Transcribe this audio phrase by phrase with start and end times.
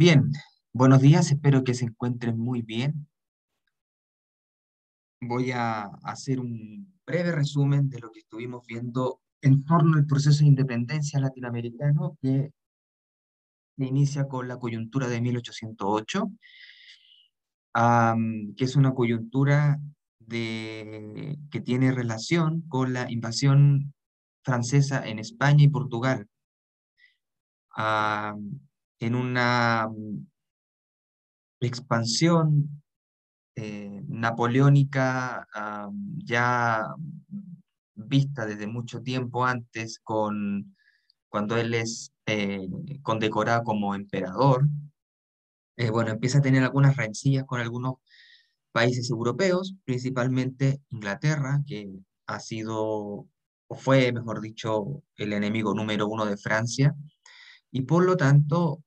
[0.00, 0.32] Bien,
[0.72, 3.06] buenos días, espero que se encuentren muy bien.
[5.20, 10.38] Voy a hacer un breve resumen de lo que estuvimos viendo en torno al proceso
[10.38, 12.50] de independencia latinoamericano que
[13.76, 16.30] inicia con la coyuntura de 1808,
[18.56, 19.80] que es una coyuntura
[20.18, 23.92] de, que tiene relación con la invasión
[24.44, 26.26] francesa en España y Portugal
[29.00, 30.26] en una mm,
[31.60, 32.82] expansión
[33.56, 35.46] eh, napoleónica
[36.24, 36.86] ya
[37.94, 40.76] vista desde mucho tiempo antes, con,
[41.28, 42.68] cuando él es eh,
[43.02, 44.66] condecorado como emperador,
[45.76, 47.94] eh, bueno, empieza a tener algunas rencillas con algunos
[48.72, 51.90] países europeos, principalmente Inglaterra, que
[52.26, 53.26] ha sido,
[53.68, 56.94] o fue, mejor dicho, el enemigo número uno de Francia,
[57.70, 58.82] y por lo tanto,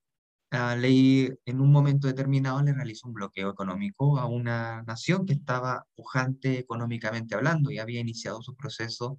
[0.54, 5.32] la ley en un momento determinado le realizó un bloqueo económico a una nación que
[5.32, 9.18] estaba pujante económicamente hablando y había iniciado su proceso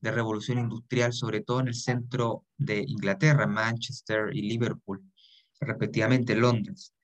[0.00, 5.04] de revolución industrial, sobre todo en el centro de Inglaterra, Manchester y Liverpool,
[5.60, 6.94] respectivamente Londres.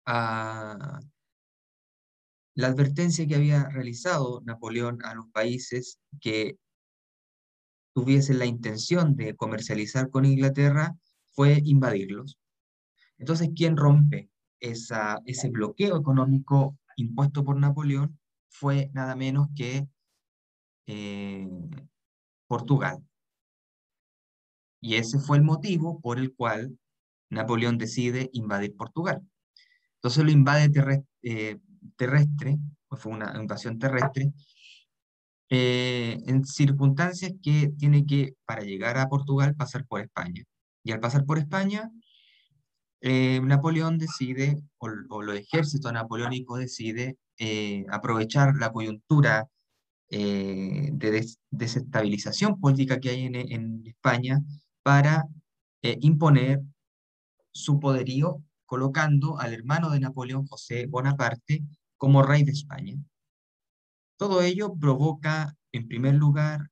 [0.07, 0.99] a,
[2.55, 6.59] la advertencia que había realizado Napoleón a los países que
[7.95, 10.97] tuviesen la intención de comercializar con Inglaterra
[11.33, 12.39] fue invadirlos.
[13.19, 18.19] Entonces, ¿quién rompe esa, ese bloqueo económico impuesto por Napoleón?
[18.49, 19.87] Fue nada menos que
[20.87, 21.49] eh,
[22.47, 23.03] Portugal.
[24.81, 26.79] Y ese fue el motivo por el cual
[27.31, 29.23] Napoleón decide invadir Portugal.
[29.97, 31.59] Entonces lo invade eh,
[31.97, 32.59] terrestre,
[32.97, 34.33] fue una invasión terrestre,
[35.51, 40.45] eh, en circunstancias que tiene que, para llegar a Portugal, pasar por España.
[40.83, 41.91] Y al pasar por España,
[43.01, 49.47] eh, Napoleón decide, o, o, los ejércitos napoleónicos decide eh, aprovechar la coyuntura
[50.09, 54.41] de desestabilización política que hay en, en España
[54.83, 55.25] para
[55.81, 56.61] imponer
[57.51, 58.43] su poderío
[58.73, 61.63] colocando al hermano de Napoleón, José Bonaparte,
[61.99, 62.97] como rey de España.
[64.17, 66.71] Todo ello provoca, en primer lugar,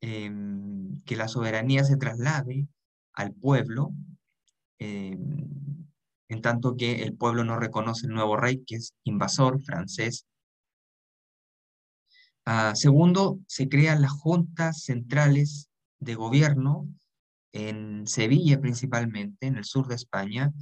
[0.00, 2.68] em, que la soberanía se traslade
[3.14, 3.90] al pueblo,
[4.78, 5.88] em,
[6.28, 10.28] en tanto que el pueblo no reconoce el nuevo rey, que es invasor francés.
[12.46, 15.68] Ah, segundo, se crean las juntas centrales
[15.98, 16.86] de gobierno
[17.52, 20.52] en Sevilla principalmente, en el sur de España,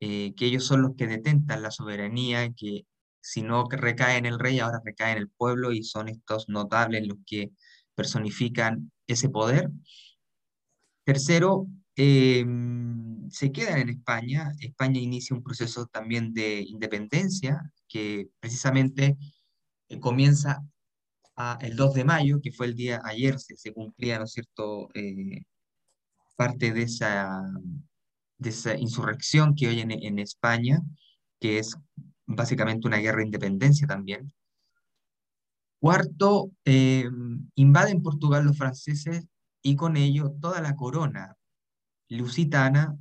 [0.00, 2.86] eh, que ellos son los que detentan la soberanía, que
[3.20, 7.06] si no recae en el rey, ahora recae en el pueblo y son estos notables
[7.06, 7.50] los que
[7.94, 9.70] personifican ese poder.
[11.04, 11.66] Tercero,
[11.96, 14.52] em, se quedan en España.
[14.60, 19.16] España inicia un proceso también de independencia que precisamente
[19.88, 20.62] eh, comienza
[21.60, 25.44] el 2 de mayo, que fue el día ayer, se, cumplía, ¿no es cierto?, eh,
[26.36, 27.42] parte de esa,
[28.38, 30.80] de esa insurrección que hoy en, en España,
[31.40, 31.76] que es
[32.26, 34.32] básicamente una guerra de independencia también.
[35.80, 37.08] Cuarto, eh,
[37.54, 39.26] invaden Portugal los franceses
[39.62, 41.36] y con ello toda la corona
[42.08, 42.96] lusitana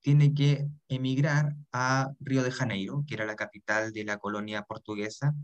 [0.00, 5.34] tiene que emigrar a Río de Janeiro, que era la capital de la colonia portuguesa,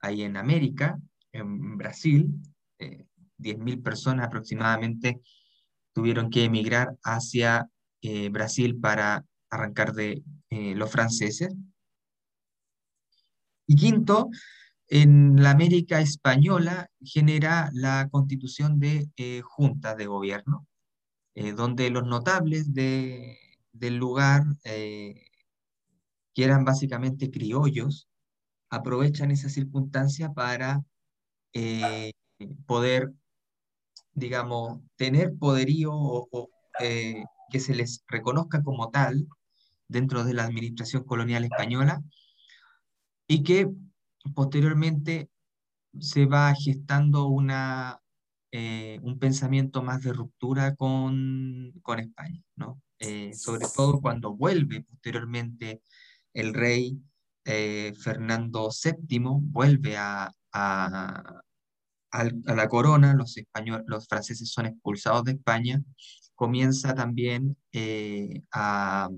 [0.00, 0.98] ahí en América,
[1.32, 2.34] en Brasil.
[2.78, 3.06] Eh,
[3.38, 5.20] 10.000 personas aproximadamente
[5.92, 7.68] tuvieron que emigrar hacia
[8.02, 11.54] eh, Brasil para arrancar de eh, los franceses.
[13.66, 14.30] Y quinto,
[14.88, 20.66] en la América española genera la constitución de eh, juntas de gobierno,
[21.34, 25.24] eh, donde los notables del lugar, que
[26.36, 28.08] eran básicamente criollos,
[28.70, 30.82] aprovechan esa circunstancia para
[32.66, 33.12] poder,
[34.14, 36.48] digamos, tener poderío o
[37.50, 39.26] que se les reconozca como tal
[39.88, 42.02] dentro de la administración colonial española
[43.26, 43.68] y que
[44.34, 45.30] posteriormente
[45.98, 48.00] se va gestando una,
[48.52, 52.80] eh, un pensamiento más de ruptura con, con España, ¿no?
[52.98, 55.82] Eh, sobre todo cuando vuelve posteriormente
[56.34, 57.00] el rey
[57.44, 61.42] eh, Fernando VII, vuelve a, a,
[62.10, 65.82] a, la corona, los, españoles, los franceses son expulsados de España,
[66.38, 67.56] comienza también
[68.52, 69.10] a,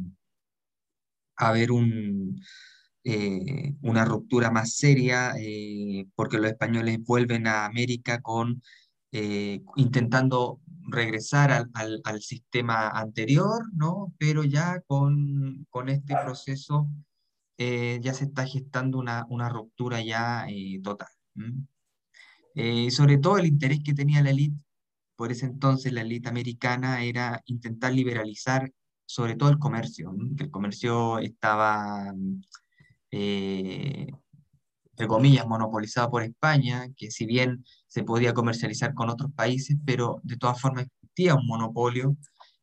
[1.37, 2.41] a haber un,
[3.03, 8.63] eh, una ruptura más seria, eh, porque los españoles vuelven a América con
[9.13, 14.13] eh, intentando regresar al, al, sistema anterior, ¿no?
[14.19, 16.89] Pero ya con, con este proceso
[17.59, 20.47] ya se está gestando una, una ruptura ya
[20.83, 21.09] total.
[22.91, 24.57] sobre todo el interés que tenía la élite,
[25.21, 28.73] por ese entonces la élite americana, era intentar liberalizar
[29.05, 32.15] sobre todo el comercio, que el comercio estaba
[33.11, 34.07] eh,
[34.93, 40.21] entre comillas, monopolizado por España, que si bien se podía comercializar con otros países, pero
[40.23, 42.17] de todas formas existía un monopolio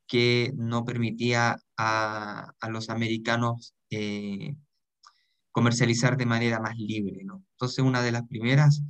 [0.07, 4.55] que no permitía a, los americanos eh,
[5.51, 7.21] comercializar de manera más libre.
[7.21, 8.81] Entonces, una de las primeras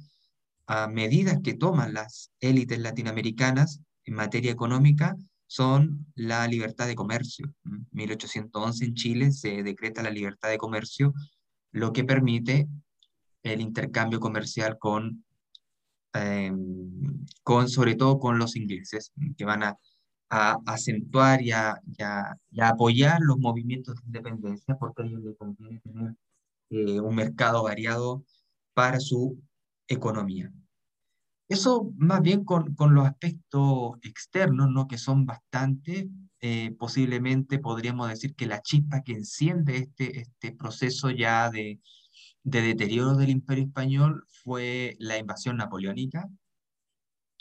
[0.68, 5.16] ah, medidas que toman las élites latinoamericanas en materia económica
[5.48, 7.54] son la libertad de comercio.
[7.66, 11.14] En 1811 en Chile se decreta la libertad de comercio
[11.72, 12.68] lo que permite
[13.44, 15.24] el intercambio comercial con,
[16.14, 19.78] em, con sobre todo con los ingleses, que van a,
[20.66, 21.82] acentuar y a,
[22.62, 26.16] apoyar los movimientos de independencia, porque a ellos les conviene tener
[26.70, 28.26] eh, un mercado variado
[28.74, 29.42] para su
[29.88, 30.52] economía.
[31.50, 34.88] Eso más bien con, los aspectos externos, ¿no?
[34.88, 36.10] que son bastante,
[36.42, 41.80] eh, posiblemente podríamos decir que la chispa que enciende este, este proceso ya de,
[42.44, 46.30] deterioro del imperio español fue la invasión napoleónica,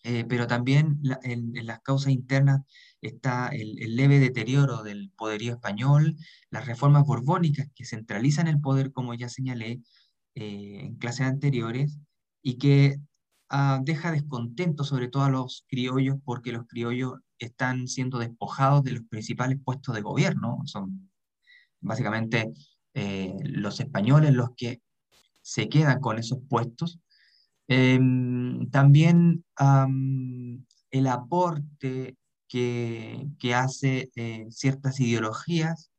[0.05, 2.61] eh, pero también en, las causas internas
[3.01, 6.17] está el, leve deterioro del poderío español,
[6.51, 9.81] las reformas borbónicas que centralizan el poder, como ya señalé
[10.37, 11.99] eh, en clases anteriores,
[12.47, 13.01] y que
[13.49, 18.93] ah, deja descontento sobre todo a los criollos porque los criollos están siendo despojados de
[18.93, 20.59] los principales puestos de gobierno.
[20.65, 21.11] Son
[21.81, 22.53] básicamente
[22.95, 24.81] eh, los españoles los que
[25.43, 27.01] se quedan con esos puestos.
[27.67, 32.17] Em, también el aporte
[32.47, 35.91] que, que hace eh, ciertas ideologías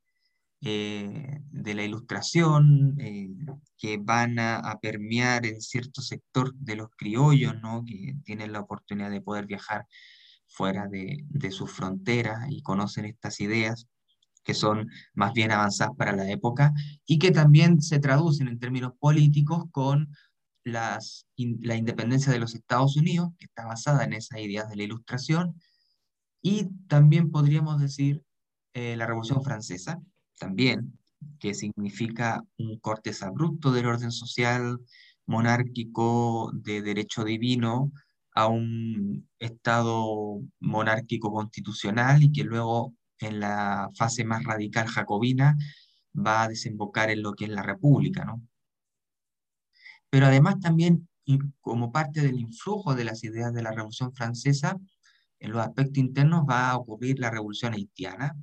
[0.70, 2.98] eh, de la ilustración
[3.78, 7.86] que van a, a, permear en cierto sector de los criollos, ¿no?
[7.86, 9.86] que tienen la oportunidad de poder viajar
[10.46, 13.88] fuera de, de sus fronteras y conocen estas ideas
[14.44, 16.74] que son más bien avanzadas para la época
[17.06, 20.10] y que también se traducen en términos políticos con
[20.66, 24.84] las, la independencia de los Estados Unidos, que está basada en esas ideas de la
[24.84, 25.56] Ilustración,
[26.42, 28.22] y también podríamos decir
[28.74, 30.02] eh, la Revolución Francesa,
[30.38, 30.98] también,
[31.40, 34.80] que significa un corte abrupto del orden social
[35.26, 37.92] monárquico de derecho divino
[38.34, 45.58] a un Estado monárquico constitucional y que luego en la fase más radical jacobina
[46.16, 48.42] va a desembocar en lo que es la república, ¿no?
[50.10, 51.08] Pero además también
[51.60, 54.78] como parte del influjo de las ideas de la Revolución Francesa,
[55.40, 58.36] en los aspectos internos va a ocurrir la Revolución Haitiana.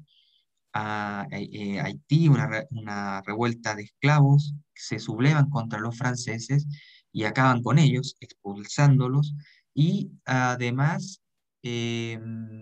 [0.75, 6.67] A, eh, eh, Haití, una, una revuelta de esclavos, se sublevan contra los franceses
[7.13, 9.35] y acaban con ellos, expulsándolos,
[9.73, 11.23] y además
[11.63, 12.19] eh,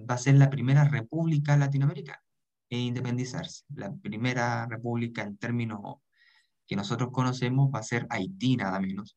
[0.08, 2.22] va a ser la primera república latinoamericana
[2.70, 3.64] en independizarse.
[3.74, 5.80] La primera república en términos
[6.66, 9.16] que nosotros conocemos va a ser Haití, nada menos.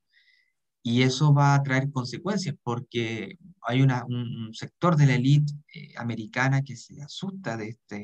[0.83, 5.93] Y eso va a traer consecuencias porque hay una, un, sector de la élite eh,
[5.97, 7.97] americana que se asusta de esta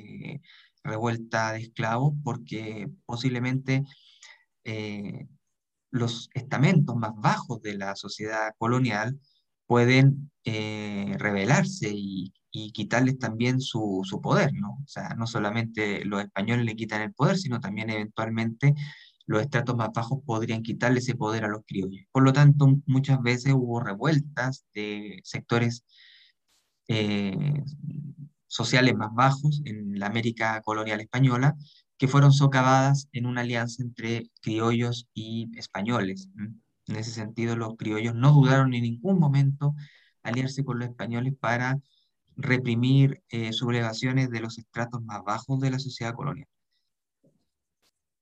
[0.83, 3.83] revuelta de esclavos porque posiblemente
[4.63, 5.27] eh,
[5.91, 9.19] los estamentos más bajos de la sociedad colonial
[9.67, 12.33] pueden eh, rebelarse y,
[12.73, 14.71] quitarles también su, poder, ¿no?
[14.83, 18.73] O sea, no solamente los españoles le quitan el poder, sino también eventualmente
[19.25, 22.03] los estratos más bajos podrían quitarle ese poder a los criollos.
[22.11, 25.85] Por lo tanto, muchas veces hubo revueltas de sectores
[26.89, 27.63] eh,
[28.51, 31.55] sociales más bajos en la América colonial española
[31.98, 36.27] que fueron socavadas en una alianza entre criollos y españoles.
[36.36, 39.74] En ese sentido, los criollos no dudaron en ningún momento
[40.22, 41.79] aliarse con los españoles para
[42.36, 46.48] reprimir eh, sublevaciones de los estratos más bajos de la sociedad colonial.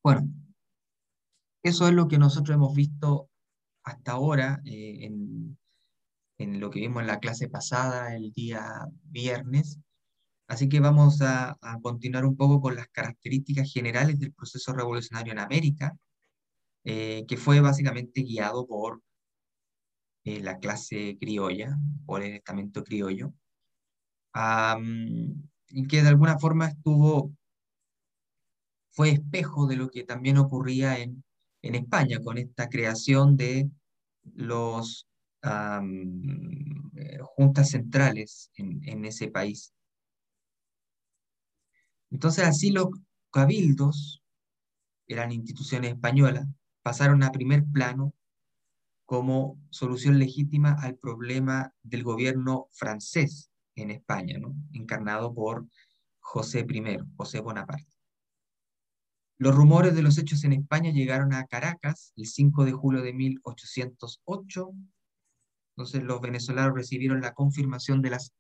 [0.04, 0.30] Bueno,
[1.64, 3.30] eso es lo que nosotros hemos visto
[3.84, 5.58] hasta ahora eh, en,
[6.38, 9.80] en, lo que vimos en la clase pasada, el día viernes.
[10.50, 15.40] Así que vamos a, continuar un poco con las características generales del proceso revolucionario en
[15.40, 15.96] América
[16.84, 19.02] eh, que fue básicamente guiado por
[20.26, 23.34] eh, la clase criolla, por el estamento criollo,
[25.70, 27.32] y que de alguna forma estuvo,
[28.92, 31.24] fue espejo de lo que también ocurría en
[31.62, 33.70] en España con esta creación de
[34.36, 35.08] los
[35.44, 39.74] eh, juntas centrales en, en ese país.
[42.12, 42.88] Entonces así los
[43.32, 44.24] cabildos,
[45.08, 46.48] eran instituciones españolas,
[46.82, 48.14] pasaron a primer plano
[49.06, 54.40] como solución legítima al problema del gobierno francés en España,
[54.74, 55.68] encarnado por
[56.20, 58.00] José I, José Bonaparte.
[59.40, 63.14] Los rumores de los hechos en España llegaron a Caracas el 5 de julio de
[63.14, 64.72] 1808.
[65.76, 68.34] Entonces los venezolanos recibieron la confirmación de las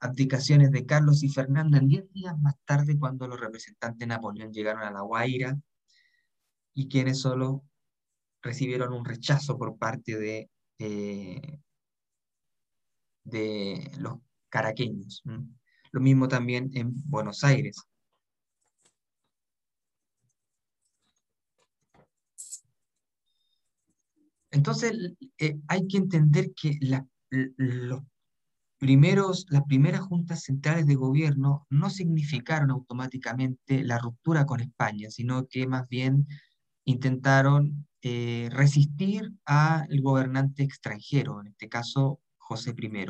[0.00, 4.52] abdicaciones de Carlos y Fernando en diez días más tarde cuando los representantes de Napoleón
[4.52, 5.58] llegaron a La Guaira
[6.74, 7.64] y quienes solo
[8.42, 10.50] recibieron un rechazo por parte de,
[13.24, 15.22] de los caraqueños.
[15.92, 17.76] Lo mismo también en Buenos Aires.
[24.50, 24.92] Entonces,
[25.38, 26.78] eh, hay que entender que
[27.30, 28.00] los
[28.80, 35.46] primeros, las primeras juntas centrales de gobierno no significaron automáticamente la ruptura con España, sino
[35.46, 36.26] que más bien
[36.84, 43.06] intentaron eh, resistir al gobernante extranjero, en este caso José I.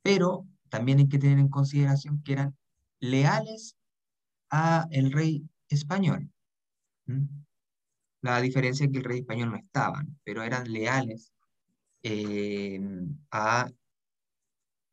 [0.00, 2.56] Pero también hay que tener en consideración que eran
[3.00, 3.76] leales
[4.48, 6.30] a el rey español.
[8.22, 11.32] La diferencia es que el rey español no estaba, pero eran leales
[12.04, 12.80] eh,
[13.32, 13.68] a,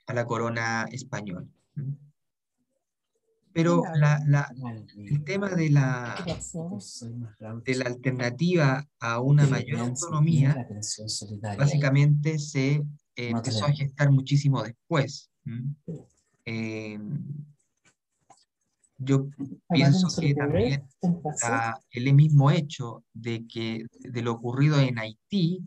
[0.07, 1.45] a, la corona española.
[3.53, 4.51] Pero la,
[4.97, 6.15] el tema de la,
[7.63, 10.67] de la alternativa a una mayor autonomía
[11.57, 12.73] básicamente se
[13.15, 15.31] eh, empezó a gestar muchísimo después.
[16.43, 16.99] Eh,
[18.97, 19.27] yo
[19.69, 20.87] pienso que también
[21.91, 25.61] el mismo hecho de que de lo ocurrido en Haití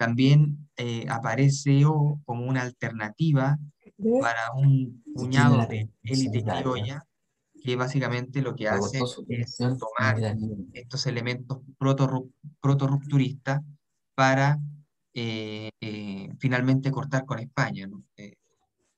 [0.00, 3.58] también eh, apareció como una alternativa
[4.22, 7.06] para un puñado de élite criolla
[7.62, 10.16] que básicamente lo que hace es tomar
[10.72, 13.60] estos elementos proto-rupturistas
[14.14, 14.58] para
[15.12, 17.86] eh, eh, finalmente cortar con España.
[18.16, 18.36] Eh,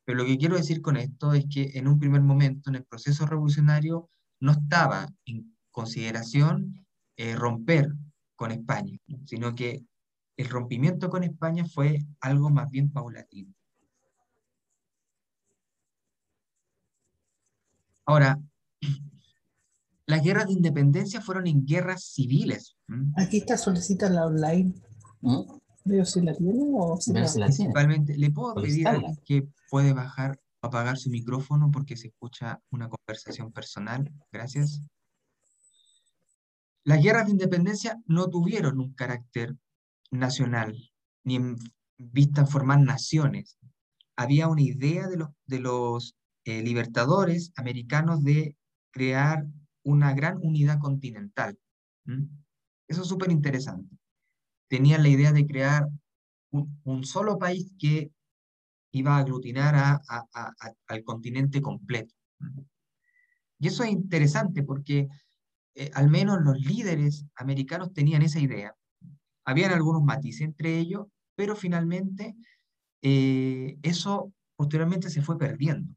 [0.04, 2.84] pero lo que quiero decir con esto es que en un primer momento, en el
[2.84, 6.86] proceso revolucionario, no estaba en consideración
[7.36, 7.88] romper
[8.34, 9.84] con España, sino que
[10.36, 13.52] el rompimiento con España fue algo más bien paulatino.
[18.04, 18.40] Ahora,
[20.06, 22.76] las guerras de independencia fueron en guerras civiles.
[23.16, 24.74] Aquí está, solicita la online.
[25.84, 29.92] Veo si la tiene o si la, Principalmente, ¿le puedo pedir a alguien que puede
[29.92, 34.12] bajar o apagar su micrófono porque se escucha una conversación personal?
[34.30, 34.80] Gracias.
[36.84, 39.56] Las guerras de independencia no tuvieron un carácter
[40.12, 40.76] nacional,
[41.24, 41.56] ni en
[41.98, 43.58] vista formar naciones.
[44.16, 48.56] Había una idea de los, de los eh, libertadores americanos de
[48.92, 49.44] crear
[49.82, 51.58] una gran unidad continental.
[52.86, 53.96] Eso es súper interesante.
[54.68, 55.88] Tenían la idea de crear
[56.50, 58.12] un, solo país que
[58.92, 60.00] iba a aglutinar a,
[60.86, 62.14] al continente completo.
[63.58, 65.08] Y eso es interesante porque
[65.74, 68.74] eh, al menos los líderes americanos tenían esa idea.
[69.44, 72.36] Habían algunos matices entre ellos, pero finalmente
[73.02, 75.94] eh, eso posteriormente se fue perdiendo.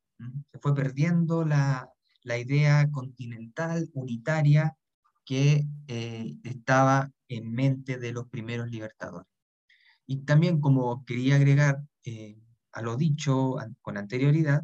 [0.52, 1.90] Se fue perdiendo la,
[2.24, 4.76] la idea continental, unitaria,
[5.26, 9.28] que eh, estaba en mente de los primeros libertadores.
[10.08, 12.38] Y también, como quería agregar eh,
[12.72, 14.64] a lo dicho con anterioridad,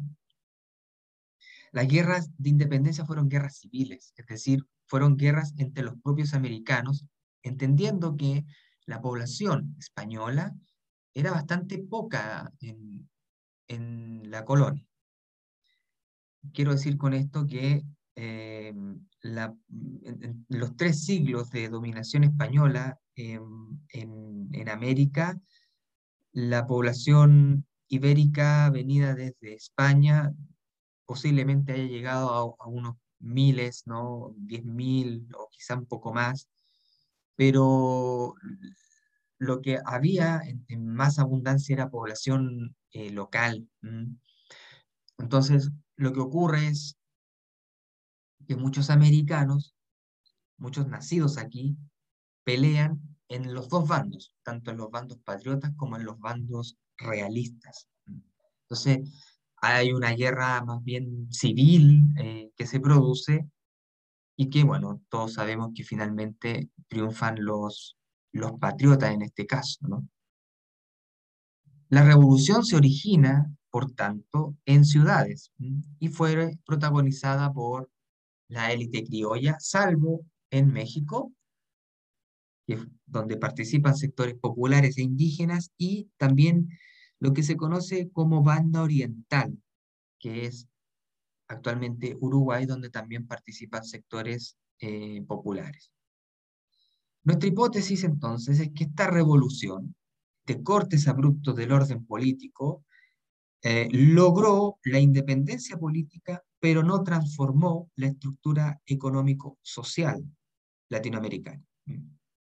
[1.72, 7.06] las guerras de independencia fueron guerras civiles, es decir, fueron guerras entre los propios americanos,
[7.42, 8.44] entendiendo que
[8.86, 10.54] la población española
[11.14, 13.08] era bastante poca en,
[14.30, 14.86] la colonia
[16.52, 17.82] quiero decir con esto que
[18.16, 18.74] eh,
[19.22, 25.38] en, los tres siglos de dominación española en, América,
[26.32, 30.32] la población ibérica venida desde España
[31.04, 34.34] posiblemente haya llegado a, unos miles, ¿no?
[34.36, 36.48] Diez mil o quizá un poco más,
[37.36, 38.34] pero
[39.38, 43.68] lo que había en, más abundancia era población eh, local.
[45.18, 46.96] Entonces, lo que ocurre es
[48.46, 49.74] que muchos americanos,
[50.56, 51.76] muchos nacidos aquí,
[52.44, 57.88] pelean en los dos bandos, tanto en los bandos patriotas como en los bandos realistas.
[58.62, 59.10] Entonces,
[59.56, 63.48] hay una guerra más bien civil eh, que se produce
[64.36, 67.96] y que, bueno, todos sabemos que finalmente triunfan los,
[68.32, 70.08] los patriotas en este caso, ¿no?
[71.88, 75.52] La revolución se origina, por tanto, en ciudades
[75.98, 77.90] y fue protagonizada por
[78.48, 81.32] la élite criolla, salvo en México,
[83.06, 86.70] donde participan sectores populares e indígenas, y también
[87.18, 89.58] lo que se conoce como banda oriental,
[90.18, 90.68] que es
[91.48, 95.92] actualmente Uruguay, donde también participan sectores eh, populares.
[97.24, 99.94] Nuestra hipótesis entonces es que esta revolución
[100.44, 102.84] de cortes abruptos del orden político
[103.62, 110.24] eh, logró la independencia política, pero no transformó la estructura económico-social
[110.88, 111.62] latinoamericana.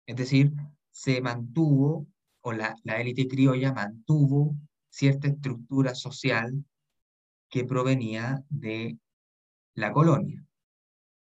[0.07, 0.53] Es decir,
[0.91, 2.07] se mantuvo,
[2.41, 4.57] o la, la élite criolla mantuvo
[4.88, 6.64] cierta estructura social
[7.54, 8.99] que provenía de
[9.76, 10.44] la colonia.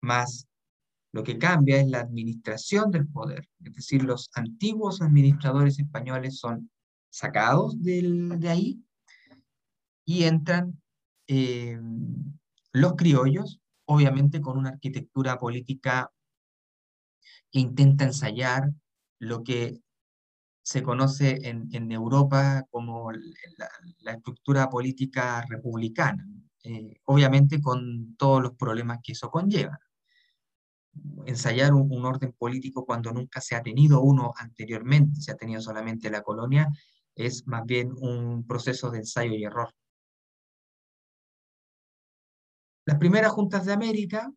[0.00, 0.46] Más
[1.10, 6.70] lo que cambia es la administración del poder, es decir, los antiguos administradores españoles son
[7.10, 8.80] sacados de ahí
[10.04, 10.80] y entran
[11.26, 11.80] eh,
[12.70, 16.12] los criollos, obviamente con una arquitectura política
[17.50, 18.70] que intenta ensayar
[19.18, 19.80] lo que
[20.62, 26.26] se conoce en, en Europa como la, estructura política republicana,
[26.64, 29.78] eh, obviamente con todos los problemas que eso conlleva
[31.26, 36.10] ensayar un, orden político cuando nunca se ha tenido uno anteriormente, se ha tenido solamente
[36.10, 36.68] la colonia,
[37.14, 39.72] es más bien un proceso de ensayo y error.
[42.86, 44.32] Las primeras juntas de América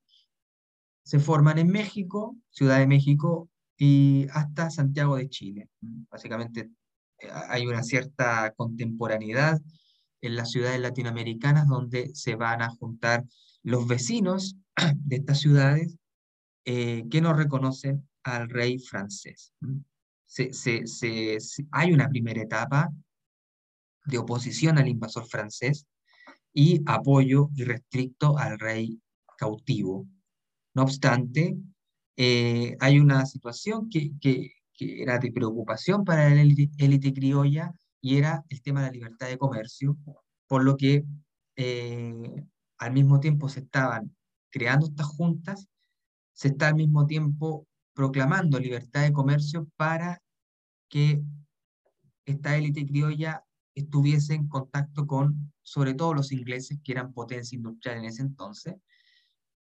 [1.03, 3.49] se forman en México, Ciudad de México,
[4.31, 5.69] hasta Santiago de Chile.
[6.09, 6.71] Básicamente
[7.19, 9.61] eh, hay una cierta contemporaneidad
[10.21, 13.25] en las ciudades latinoamericanas donde se van a juntar
[13.61, 14.55] los vecinos
[14.95, 15.97] de estas ciudades
[16.65, 19.53] eh, que no reconocen al rey francés.
[21.71, 22.89] hay una primera etapa
[24.05, 25.85] de oposición al invasor francés
[26.53, 29.01] y apoyo irrestricto al rey
[29.37, 30.07] cautivo.
[30.73, 31.57] No obstante,
[32.17, 37.71] eh, hay una situación que, que, era de preocupación para la élite criolla
[38.01, 39.95] y era el tema de la libertad de comercio,
[40.47, 41.05] por lo que
[41.55, 42.45] eh,
[42.79, 44.13] al mismo tiempo se estaban
[44.49, 45.69] creando estas juntas
[46.33, 50.21] se está al mismo tiempo proclamando libertad de comercio para
[50.89, 51.21] que
[52.25, 53.43] esta élite criolla
[53.75, 58.75] estuviese en contacto con, sobre todo los ingleses, que eran potencia industrial en ese entonces,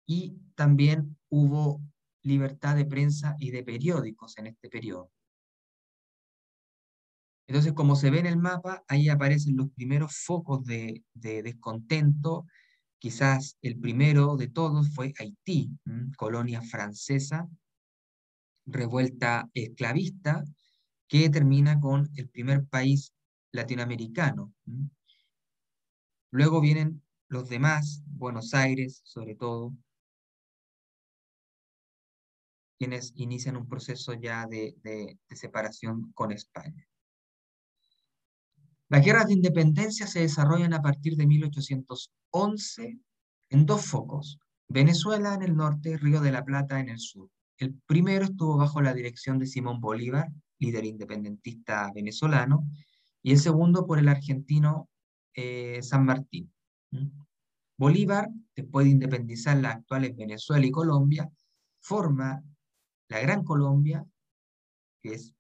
[0.07, 1.81] y también hubo
[2.23, 5.11] libertad de prensa y de periódicos en este periodo.
[7.47, 12.47] Entonces, como se ve en el mapa, ahí aparecen los primeros focos de, de descontento
[13.03, 15.77] Quizás el primero de todos fue Haití,
[16.17, 17.49] colonia francesa,
[18.65, 20.45] revuelta esclavista,
[21.09, 23.13] que termina con el primer país
[23.51, 24.53] latinoamericano.
[26.31, 29.75] Luego vienen los demás, Buenos Aires sobre todo,
[32.83, 36.85] quienes inician un proceso ya de, separación con España.
[38.88, 42.99] Las guerras de independencia se desarrollan a partir de 1811
[43.51, 47.31] en dos focos, Venezuela en el norte, Río de la Plata en el sur.
[47.57, 52.66] El primero estuvo bajo la dirección de Simón Bolívar, líder independentista venezolano,
[53.23, 54.88] y el segundo por el argentino
[55.35, 56.53] eh, San Martín.
[57.79, 61.31] Bolívar, después de independizar las actuales Venezuela y Colombia,
[61.79, 62.42] forma
[63.12, 64.07] la Gran Colombia,
[65.03, 65.35] que es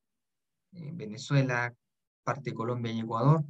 [0.72, 1.74] eh, Venezuela,
[2.22, 3.44] parte de Colombia y Ecuador,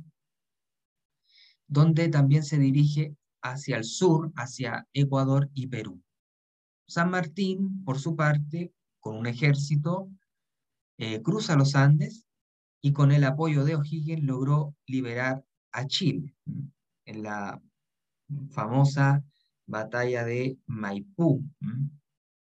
[1.67, 6.01] donde también se dirige hacia el sur, hacia Ecuador y Perú.
[6.87, 10.09] San Martín, por su parte, con un ejército,
[10.99, 12.25] eh, cruza los Andes
[12.81, 16.33] y con el apoyo de O'Higgins logró liberar a Chile
[17.07, 17.61] en la
[18.51, 19.25] famosa
[19.67, 21.43] batalla de Maipú,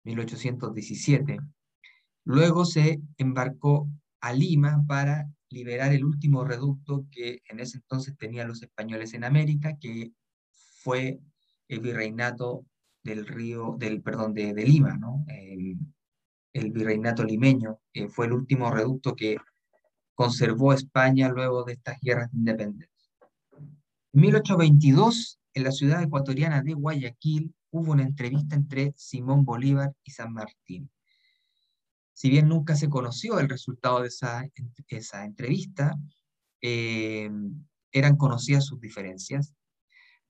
[0.05, 1.41] 1817.
[2.27, 3.89] Luego se embarcó
[4.21, 9.23] a Lima para liberar el último reducto que en ese entonces tenían los españoles en
[9.23, 10.11] América, que
[10.83, 11.21] fue
[11.69, 12.67] el virreinato
[13.05, 15.25] del río, del, perdón, de, Lima, ¿no?
[15.29, 19.37] El, virreinato limeño, que fue el último reducto que
[20.17, 23.09] conservó España luego de estas guerras de independencia.
[24.13, 30.11] En 1822, en la ciudad ecuatoriana de Guayaquil, hubo una entrevista entre Simón Bolívar y
[30.11, 30.91] San Martín.
[32.17, 34.49] Si bien nunca se conoció el resultado de esa,
[34.89, 35.95] esa entrevista,
[36.63, 37.31] eh,
[37.93, 39.53] eran conocidas sus diferencias.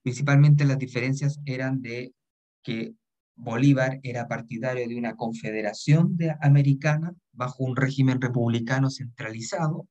[0.03, 2.13] Principalmente las diferencias eran de
[2.61, 2.93] que
[3.37, 9.87] Bolívar era partidario de una confederación de americana bajo un régimen republicano centralizado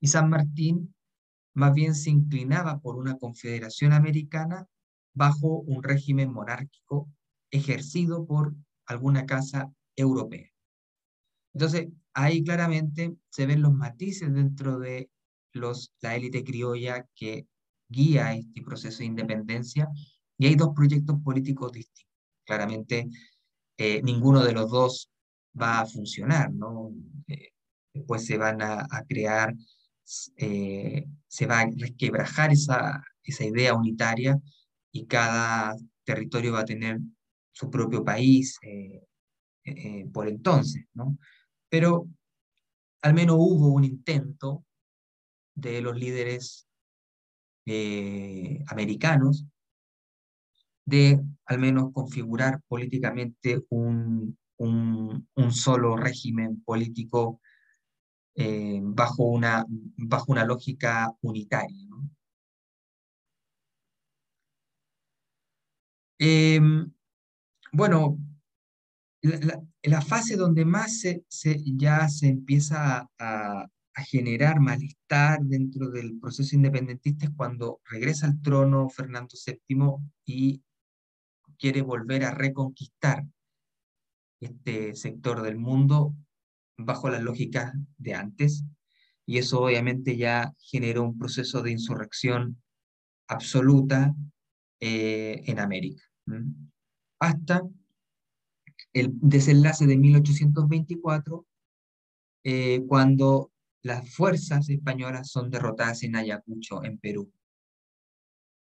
[0.00, 0.94] y San Martín
[1.54, 4.66] más bien se inclinaba por una confederación americana
[5.14, 7.08] bajo un régimen monárquico
[7.50, 10.53] ejercido por alguna casa europea.
[11.54, 15.08] Entonces, ahí claramente se ven los matices dentro de
[15.52, 17.46] los, la élite criolla que
[17.88, 19.88] guía este proceso de independencia
[20.36, 22.12] y hay dos proyectos políticos distintos.
[22.44, 23.08] Claramente,
[23.76, 25.10] eh, ninguno de los dos
[25.60, 26.92] va a funcionar, ¿no?
[27.28, 27.52] Eh,
[27.92, 29.54] después se van a, crear,
[30.36, 34.38] eh, se va a resquebrajar esa, esa idea unitaria
[34.92, 36.98] y cada territorio va a tener
[37.52, 38.58] su propio país
[40.12, 41.16] por entonces, ¿no?
[41.74, 42.06] Pero
[43.02, 44.64] al menos hubo un intento
[45.56, 46.68] de los líderes
[48.68, 49.44] americanos
[50.84, 57.40] de al menos configurar políticamente un, un, solo régimen político
[58.36, 61.88] eh, bajo, una, bajo una lógica unitaria.
[66.20, 66.92] Em,
[67.72, 68.16] bueno,
[69.82, 71.24] la, fase donde más se,
[71.64, 73.68] ya se empieza a,
[74.10, 80.64] generar malestar dentro del proceso independentista es cuando regresa al trono Fernando VII y
[81.56, 83.24] quiere volver a reconquistar
[84.40, 86.12] este sector del mundo
[86.76, 88.64] bajo las lógicas de antes,
[89.26, 92.60] y eso obviamente ya generó un proceso de insurrección
[93.28, 94.12] absoluta
[94.80, 96.02] eh, en América.
[97.20, 97.62] Hasta
[98.94, 101.46] el desenlace de 1824,
[102.44, 103.50] eh, cuando
[103.82, 107.30] las fuerzas españolas son derrotadas en Ayacucho, en Perú.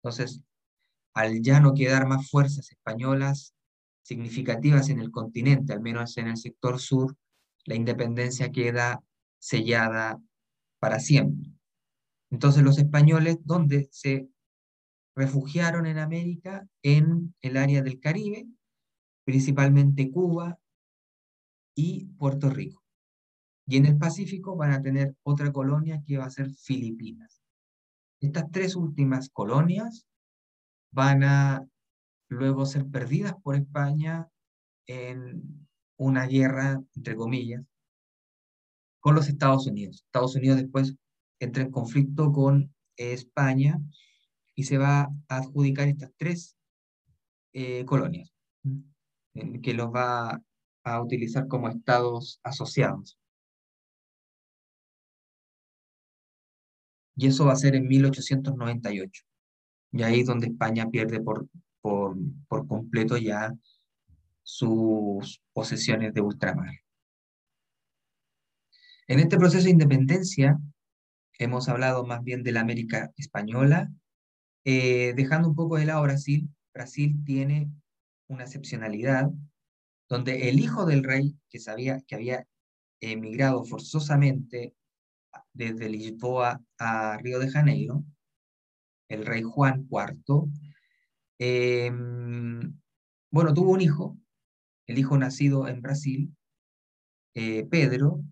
[0.03, 0.41] Entonces,
[1.13, 3.55] al ya no quedar más fuerzas españolas
[4.03, 7.15] significativas en el continente, al menos en el sector sur,
[7.65, 9.03] la independencia queda
[9.39, 10.21] sellada
[10.79, 11.51] para siempre.
[12.31, 14.29] Entonces los españoles, ¿dónde se
[15.15, 16.67] refugiaron en América?
[16.83, 18.47] En el área del Caribe,
[19.29, 20.57] principalmente Cuba
[21.75, 22.83] y Puerto Rico.
[23.67, 27.39] Y en el Pacífico van a tener otra colonia que va a ser Filipinas.
[28.19, 30.07] Estas tres últimas colonias
[30.91, 31.63] van a
[32.27, 34.27] luego ser perdidas por España
[34.87, 37.63] en una guerra, entre comillas,
[38.99, 40.01] con los Estados Unidos.
[40.07, 40.95] Estados Unidos después
[41.39, 43.79] entra en conflicto con España
[44.55, 46.55] y se va a adjudicar estas tres
[47.53, 48.33] eh, colonias,
[49.33, 50.41] que los va
[50.83, 53.17] a utilizar como estados asociados.
[57.15, 59.23] Y eso va a ser en 1898.
[59.91, 61.47] Y ahí es donde España pierde por,
[61.81, 62.15] por,
[62.47, 63.53] por completo ya
[64.43, 66.73] sus posesiones de ultramar.
[69.07, 70.59] En este proceso de independencia
[71.39, 73.89] hemos hablado más bien de la América española,
[74.65, 76.49] eh, dejando un poco de lado Brasil.
[76.73, 77.71] Brasil tiene
[78.29, 79.29] una excepcionalidad
[80.07, 82.47] donde el hijo del rey, que, sabía, que había
[83.01, 84.75] emigrado forzosamente
[85.53, 88.03] desde Lisboa a Río de Janeiro,
[89.09, 90.51] el rey Juan IV,
[91.39, 92.79] em,
[93.31, 94.17] bueno, tuvo un hijo,
[94.87, 96.35] el hijo nacido en Brasil,
[97.35, 98.23] eh, Pedro,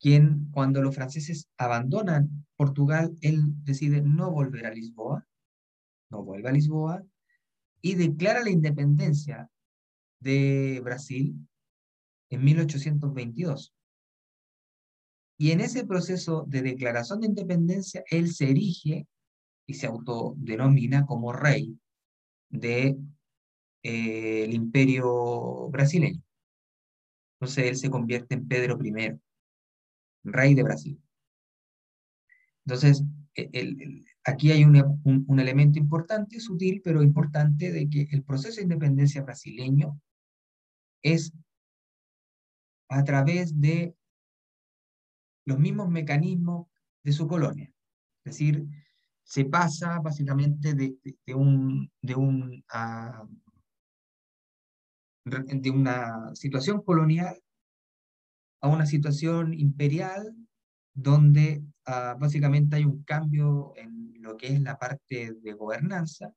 [0.00, 5.26] quien cuando los franceses abandonan Portugal, él decide no volver a Lisboa,
[6.10, 7.04] no vuelve a Lisboa,
[7.82, 9.50] y declara la independencia
[10.20, 11.34] de Brasil
[12.30, 13.74] en 1822.
[15.36, 19.08] Y en ese proceso de declaración de independencia, él se erige
[19.66, 21.76] y se autodenomina como rey
[22.48, 22.98] del de,
[23.82, 26.22] eh, imperio brasileño.
[27.40, 29.18] Entonces él se convierte en Pedro I,
[30.22, 31.02] rey de Brasil.
[32.64, 33.02] Entonces,
[33.34, 34.76] e, el, aquí hay un,
[35.38, 40.00] elemento importante, sutil, pero importante, de que el proceso de independencia brasileño
[41.02, 41.32] es
[42.88, 43.94] a través de
[45.44, 46.68] los mismos mecanismos
[47.02, 47.72] de su colonia.
[48.24, 48.64] Es decir,
[49.24, 51.90] se pasa básicamente de, un,
[52.70, 53.26] ah,
[55.24, 57.40] de una situación colonial
[58.60, 60.36] a una situación imperial
[60.94, 66.32] donde ah, básicamente hay un cambio en lo que es la parte de gobernanza,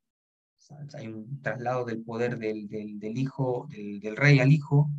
[0.96, 4.90] hay un traslado del poder del, del, hijo, del, rey al hijo,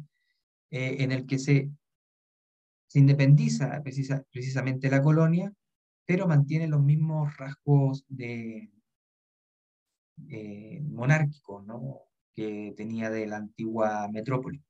[0.70, 1.70] eh, en el que se,
[2.87, 5.53] se independiza precisamente la colonia
[6.07, 8.70] pero mantiene los mismos rasgos de,
[10.83, 12.01] monárquicos, ¿no?
[12.33, 14.62] que tenía de la antigua metrópoli.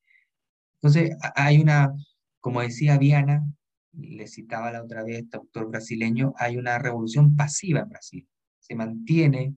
[0.76, 1.94] Entonces, hay una,
[2.40, 3.44] como decía Viana,
[3.97, 8.29] le citaba la otra vez este autor brasileño, hay una revolución pasiva en Brasil.
[8.59, 9.57] Se mantiene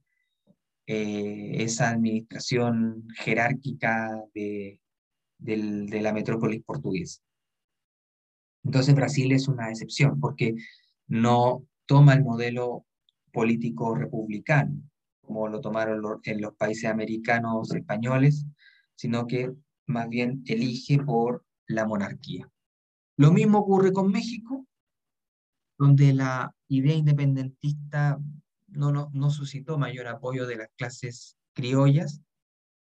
[0.85, 4.79] eh, esa administración jerárquica de,
[5.37, 7.21] de la metrópolis portuguesa.
[8.63, 10.55] Entonces Brasil es una excepción porque
[11.07, 12.85] no toma el modelo
[13.31, 14.81] político republicano,
[15.21, 18.45] como lo tomaron en los países americanos españoles,
[18.95, 19.51] sino que
[19.85, 22.49] más bien elige por la monarquía.
[23.19, 24.65] Lo mismo ocurre con México,
[25.77, 28.17] donde la idea independentista
[28.67, 32.21] no, no, no suscitó mayor apoyo de las clases criollas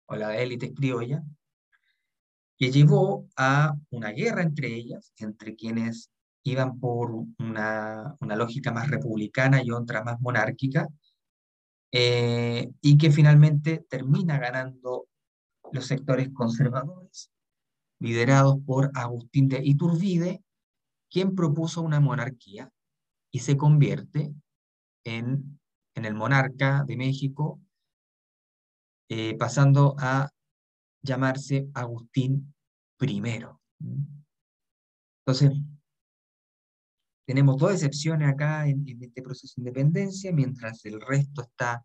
[0.07, 1.23] o la élite criolla,
[2.59, 6.11] que llevó a una guerra entre ellas, entre quienes
[6.43, 10.89] iban por una, lógica más republicana y otra más monárquica,
[11.93, 15.07] eh, y que finalmente termina ganando
[15.71, 17.31] los sectores conservadores,
[17.99, 20.43] liderados por Agustín de Iturbide,
[21.11, 22.71] quien propuso una monarquía
[23.31, 24.35] y se convierte
[25.05, 25.59] en,
[25.95, 27.61] en el monarca de México,
[29.09, 30.31] eh, pasando a
[31.03, 32.53] llamarse Agustín
[33.01, 33.23] I.
[35.27, 35.53] Entonces,
[37.27, 41.85] tenemos dos excepciones acá en, este proceso de independencia, mientras el resto está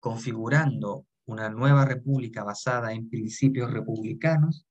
[0.00, 4.66] configurando una nueva república basada en principios republicanos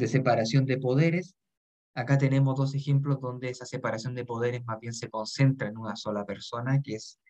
[0.00, 1.36] de separación de poderes.
[1.94, 5.94] Acá tenemos dos ejemplos donde esa separación de poderes más bien se concentra en una
[5.96, 7.20] sola persona, que es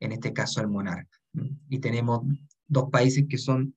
[0.00, 1.18] en este caso el monarca.
[1.68, 2.22] Y tenemos
[2.66, 3.74] dos países que son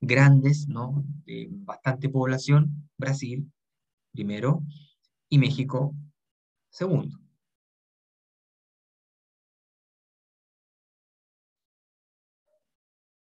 [0.00, 1.04] grandes, ¿no?
[1.24, 3.50] de bastante población, Brasil
[4.12, 4.62] primero
[5.28, 5.94] y México
[6.70, 7.18] segundo.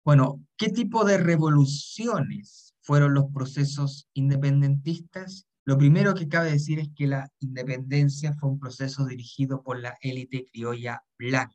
[0.05, 5.47] Bueno, ¿qué tipo de revoluciones fueron los procesos independentistas?
[5.67, 9.99] Lo primero que cabe decir es que la independencia fue un proceso dirigido por la
[10.01, 11.55] élite criolla blanca.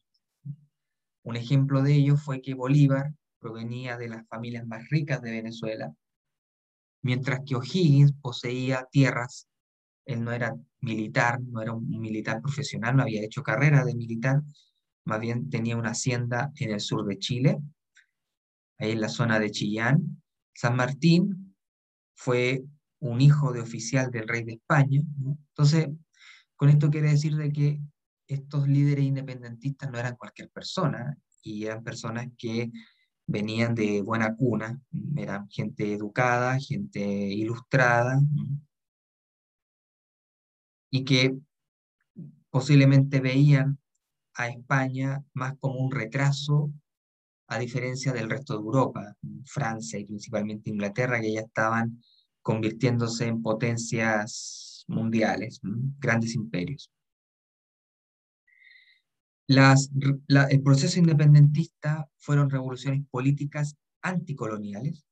[1.23, 5.91] Un ejemplo de ello fue que Bolívar provenía de las familias más ricas de Venezuela,
[7.01, 9.47] mientras que O'Higgins poseía tierras.
[10.05, 14.43] Él no era militar, no era un militar profesional, no había hecho carrera de militar,
[15.03, 17.57] más bien tenía una hacienda en el sur de Chile,
[18.77, 20.22] ahí en la zona de Chillán.
[20.53, 21.55] San Martín
[22.15, 22.63] fue
[22.99, 25.01] un hijo de oficial del rey de España.
[25.49, 25.89] Entonces,
[26.55, 27.81] con esto quiere decir de que
[28.27, 32.71] estos líderes independentistas no eran cualquier persona, y eran personas que
[33.27, 34.81] venían de buena cuna,
[35.15, 38.21] eran gente educada, gente ilustrada,
[40.89, 41.37] y que
[42.49, 43.79] posiblemente veían
[44.35, 46.71] a España más como un retraso,
[47.53, 52.01] a diferencia del resto de Europa, Francia y principalmente Inglaterra, que ya estaban
[52.41, 55.59] convirtiéndose en potencias mundiales,
[55.99, 56.91] grandes imperios
[59.47, 65.05] el proceso independentista fueron revoluciones políticas anticoloniales,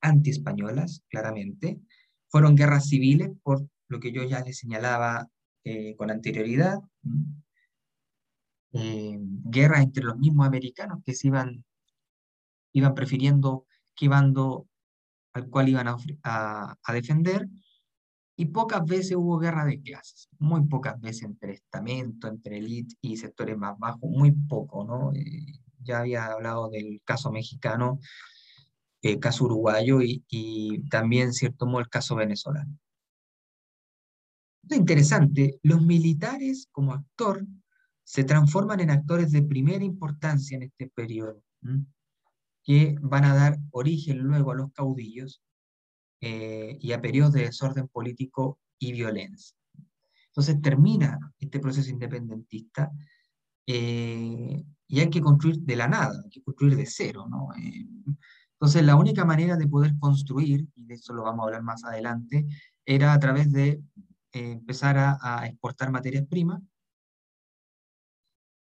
[0.00, 1.80] antiespañolas, claramente.
[2.28, 5.28] Fueron guerras civiles, por lo que yo ya les señalaba
[5.64, 6.78] eh, con anterioridad.
[8.72, 11.64] Eh, guerras entre los mismos americanos que se iban,
[12.78, 14.68] iban prefiriendo qué bando
[15.32, 17.48] al cual iban a, defender
[18.36, 23.16] y pocas veces hubo guerra de clases, muy pocas veces entre estamento, entre élite y
[23.16, 25.12] sectores más bajos, muy poco, ¿no?
[25.14, 27.98] Eh, ya había hablado del caso mexicano,
[29.00, 32.78] el caso uruguayo y, también, cierto modo, el caso venezolano.
[34.68, 37.46] Es interesante, los militares como actor
[38.04, 41.42] se transforman en actores de primera importancia en este periodo,
[42.66, 45.40] que van a dar origen luego a los caudillos
[46.20, 49.56] eh, y a periodos de desorden político y violencia.
[50.26, 52.90] Entonces termina este proceso independentista
[53.66, 57.26] eh, y hay que construir de la nada, hay que construir de cero.
[57.30, 57.50] ¿no?
[57.54, 57.86] Eh,
[58.54, 61.84] entonces la única manera de poder construir, y de eso lo vamos a hablar más
[61.84, 62.46] adelante,
[62.84, 63.80] era a través de
[64.32, 66.60] empezar a, a, exportar materias primas,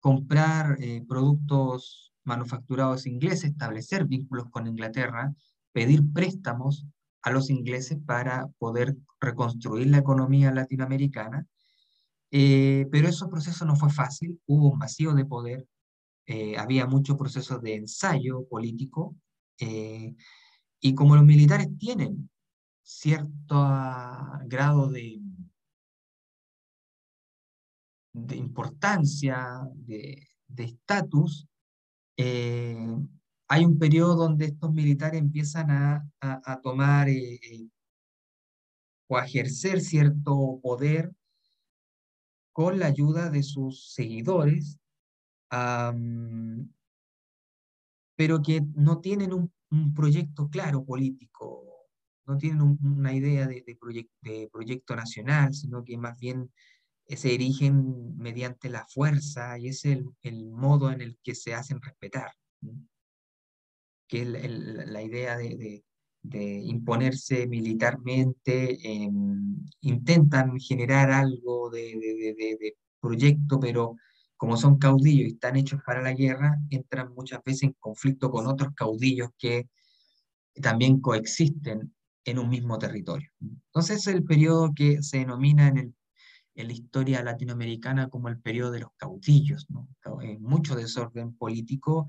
[0.00, 0.76] comprar
[1.08, 5.32] productos manufacturados ingleses, establecer vínculos con Inglaterra,
[5.72, 6.86] pedir préstamos
[7.22, 11.46] a los ingleses para poder reconstruir la economía latinoamericana,
[12.30, 15.66] eh, pero ese proceso no fue fácil, hubo un vacío de poder,
[16.26, 19.16] eh, había muchos procesos de ensayo político,
[19.58, 20.14] eh,
[20.80, 22.30] y como los militares tienen
[22.82, 23.56] cierto
[24.44, 25.20] grado de,
[28.12, 31.48] de importancia, de estatus,
[32.18, 37.68] hay un periodo donde estos militares empiezan a, a, tomar eh, eh,
[39.08, 41.12] o a ejercer cierto poder
[42.52, 44.78] con la ayuda de sus seguidores,
[48.16, 49.52] pero que no tienen un,
[49.94, 51.64] proyecto claro político,
[52.26, 56.50] no tienen una idea de, de, de proyecto nacional, sino que más bien
[57.08, 60.06] se erigen mediante la fuerza y es el,
[60.50, 62.32] modo en el que se hacen respetar,
[64.08, 65.84] que es la idea de,
[66.22, 68.78] de, imponerse militarmente,
[69.80, 73.96] intentan generar algo de, proyecto, pero
[74.36, 78.46] como son caudillos y están hechos para la guerra, entran muchas veces en conflicto con
[78.46, 79.68] otros caudillos que
[80.60, 83.30] también coexisten en un mismo territorio.
[83.40, 85.94] Entonces es el periodo que se denomina en el
[86.56, 89.66] en la historia latinoamericana como el periodo de los caudillos.
[90.22, 92.08] Eh, mucho desorden político,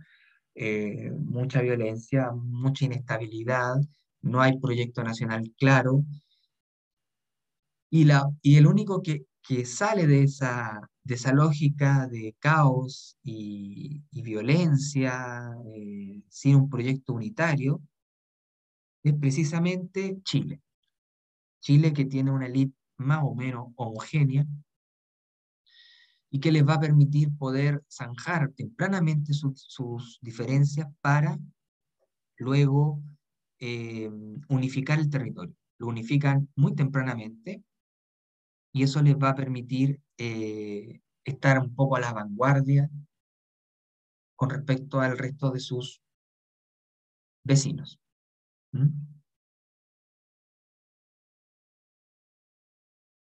[0.55, 3.75] eh, mucha violencia, mucha inestabilidad,
[4.21, 6.03] no hay proyecto nacional claro,
[7.89, 13.17] y, la, y el único que, que sale de esa, de esa lógica de caos
[13.23, 17.81] y, y violencia eh, sin un proyecto unitario
[19.03, 20.61] es precisamente Chile.
[21.61, 24.45] Chile que tiene una élite más o menos homogénea
[26.29, 31.39] y que les va a permitir poder zanjar tempranamente sus diferencias para
[32.37, 33.01] luego
[33.59, 34.09] eh,
[34.49, 35.55] unificar el territorio.
[35.79, 37.63] Lo unifican muy tempranamente
[38.73, 42.89] y eso les va a permitir eh, estar un poco a la vanguardia
[44.35, 46.01] con respecto al resto de sus
[47.43, 47.99] vecinos.
[48.71, 49.16] ¿Mm?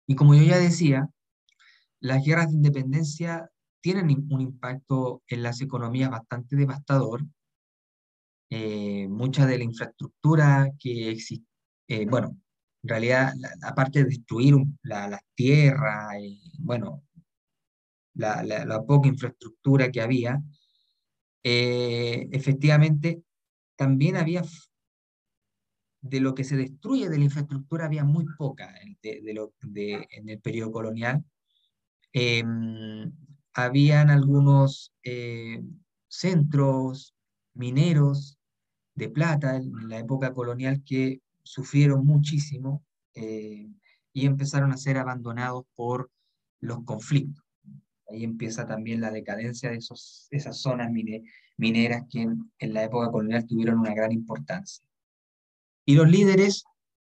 [0.06, 1.08] Y como yo ya decía,
[2.00, 7.22] las guerras de independencia tienen un impacto en las economías bastante devastador.
[8.50, 11.46] Eh, mucha de la infraestructura que existe,
[11.88, 12.36] eh, bueno,
[12.82, 16.14] en realidad, aparte de destruir las la tierras,
[16.58, 17.02] bueno,
[18.14, 20.42] la, poca infraestructura que había,
[21.42, 23.22] eh, efectivamente
[23.76, 24.42] también había
[26.04, 30.28] de lo que se destruye de la infraestructura había muy poca de, lo, de, en
[30.28, 31.24] el periodo colonial.
[32.12, 33.10] Em,
[33.54, 35.62] habían algunos eh,
[36.06, 37.14] centros
[37.54, 38.38] mineros
[38.94, 43.70] de plata en la época colonial que sufrieron muchísimo eh,
[44.12, 46.10] y empezaron a ser abandonados por
[46.60, 47.42] los conflictos.
[48.10, 50.90] Ahí empieza también la decadencia de esos, esas zonas
[51.56, 54.84] mineras que en la época colonial tuvieron una gran importancia.
[55.84, 56.64] Y los líderes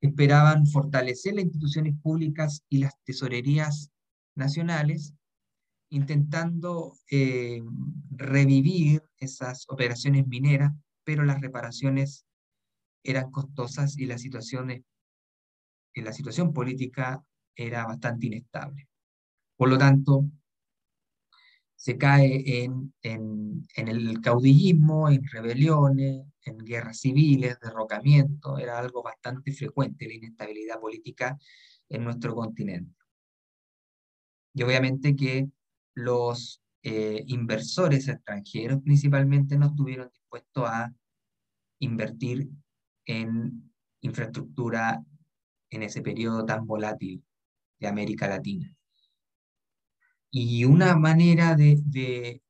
[0.00, 3.90] esperaban fortalecer las instituciones públicas y las tesorerías
[4.34, 5.14] nacionales,
[5.90, 7.62] intentando eh,
[8.10, 10.72] revivir esas operaciones mineras,
[11.04, 12.26] pero las reparaciones
[13.04, 14.84] eran costosas y la situación,
[15.94, 17.24] la situación política
[17.54, 18.88] era bastante inestable.
[19.56, 20.24] Por lo tanto,
[21.76, 29.02] se cae en, en, en, el caudillismo, en rebeliones, en guerras civiles, derrocamiento, era algo
[29.02, 31.36] bastante frecuente la inestabilidad política
[31.88, 32.94] en nuestro continente.
[34.54, 35.48] Y obviamente que
[35.94, 40.94] los eh, inversores extranjeros principalmente no estuvieron dispuestos a
[41.80, 42.48] invertir
[43.04, 45.04] en infraestructura
[45.70, 47.22] en ese periodo tan volátil
[47.78, 48.72] de América Latina.
[50.30, 52.40] Y una manera de,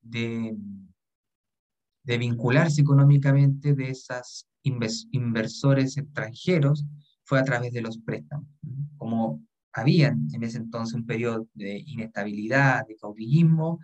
[2.07, 4.47] vincularse económicamente de esos
[5.11, 6.85] inversores extranjeros
[7.25, 8.49] fue a través de los préstamos.
[8.97, 9.43] Como
[9.73, 13.81] habían en ese entonces un periodo de inestabilidad, de caudillismo,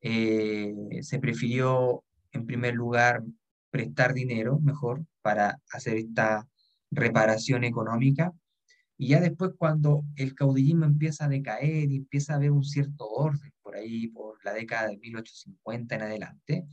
[0.00, 3.22] eh, se prefirió en primer lugar
[3.70, 6.48] prestar dinero mejor para hacer esta
[6.90, 8.32] reparación económica
[8.96, 13.08] y ya después cuando el caudillismo empieza a decaer y empieza a haber un cierto
[13.08, 16.66] orden por ahí, por la década de 1850 en adelante,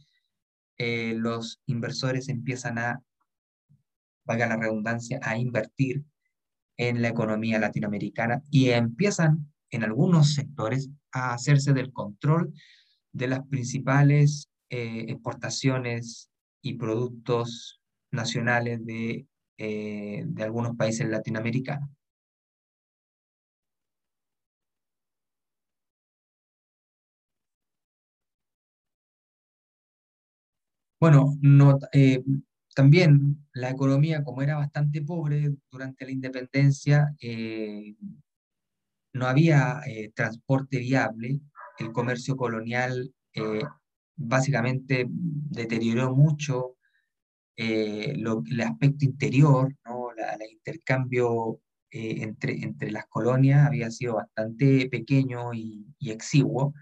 [0.78, 3.02] eh, los inversores empiezan a,
[4.26, 6.04] valga la redundancia, a invertir
[6.78, 12.54] en la economía latinoamericana y empiezan en algunos sectores a hacerse del control
[13.12, 16.30] de las principales eh, exportaciones
[16.62, 21.90] y productos nacionales de, eh, de algunos países latinoamericanos.
[31.06, 32.24] Bueno, no, eh,
[32.74, 37.94] también la economía, como era bastante pobre durante la independencia, eh,
[39.14, 41.42] no había eh, transporte viable,
[41.78, 43.14] el comercio colonial
[44.16, 46.78] básicamente deterioró mucho
[47.56, 50.10] eh, el aspecto interior, ¿no?
[50.10, 56.74] el intercambio entre, entre las colonias había sido bastante pequeño y, exiguo,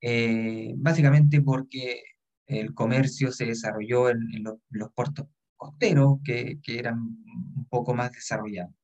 [0.00, 2.02] eh, básicamente porque
[2.46, 5.26] el comercio se desarrolló en, los, puertos
[5.56, 8.74] costeros que, eran un poco más desarrollados.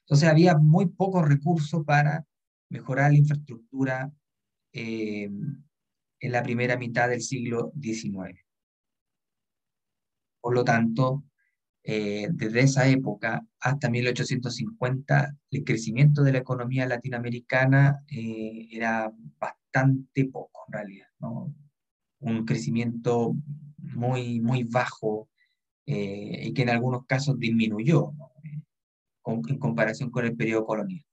[0.00, 2.24] Entonces había muy pocos recursos para
[2.68, 4.10] mejorar la infraestructura
[4.72, 5.62] en
[6.20, 8.38] la primera mitad del siglo XIX.
[10.40, 11.24] Por lo tanto,
[11.84, 20.26] eh, desde esa época hasta 1850, el crecimiento de la economía latinoamericana eh, era bastante
[20.26, 21.06] poco, en realidad.
[22.22, 23.36] Un crecimiento
[23.78, 25.28] muy, muy bajo
[25.86, 28.12] eh, y que en algunos casos disminuyó
[29.24, 31.04] en comparación con el periodo colonial,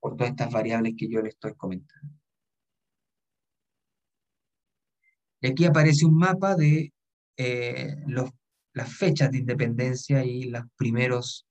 [0.00, 2.14] por todas estas variables que yo le estoy comentando.
[5.40, 6.92] Y aquí aparece un mapa de
[7.36, 8.30] eh, los,
[8.72, 11.46] las fechas de independencia y los primeros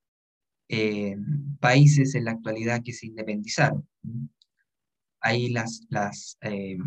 [0.70, 1.16] eh,
[1.62, 3.88] países en la actualidad que se independizaron.
[5.22, 6.78] Ahí las, las, eh,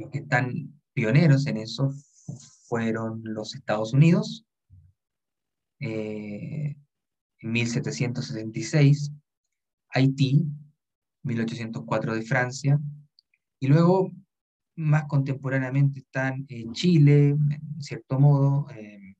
[0.00, 1.92] los que están pioneros en eso
[2.68, 4.44] fueron los Estados Unidos,
[5.78, 6.76] en
[7.40, 9.12] 1776,
[9.90, 10.44] Haití,
[11.22, 12.80] 1804 de Francia,
[13.58, 14.10] y luego
[14.76, 19.16] más contemporáneamente están en Chile, en cierto modo, eh,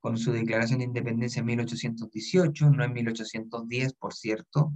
[0.00, 4.72] con su declaración de independencia en 1818, no en 1810, por cierto.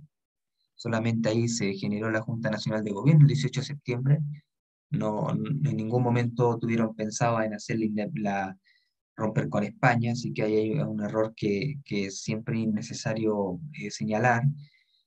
[0.74, 4.20] Solamente ahí se generó la Junta Nacional de Gobierno el 18 de septiembre.
[4.90, 7.78] No, en ningún momento tuvieron pensado en hacer
[8.14, 8.56] la,
[9.16, 13.90] romper con España, así que ahí hay un error que, que es siempre necesario eh,
[13.90, 14.44] señalar.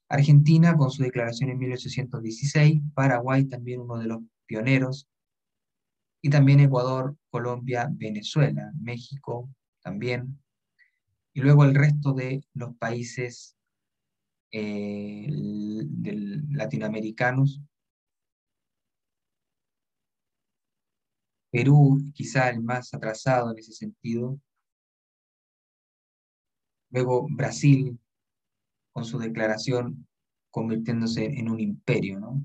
[0.09, 5.07] Argentina con su declaración en 1816, Paraguay también uno de los pioneros,
[6.21, 9.49] y también Ecuador, Colombia, Venezuela, México
[9.81, 10.39] también,
[11.33, 13.55] y luego el resto de los países
[14.51, 15.27] eh,
[16.49, 17.61] latinoamericanos.
[21.51, 24.39] Perú, quizá el más atrasado en ese sentido.
[26.89, 27.99] Luego Brasil,
[28.93, 30.07] con su declaración
[30.49, 32.43] convirtiéndose en un imperio, ¿no?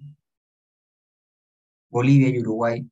[1.89, 2.89] Bolivia y Uruguay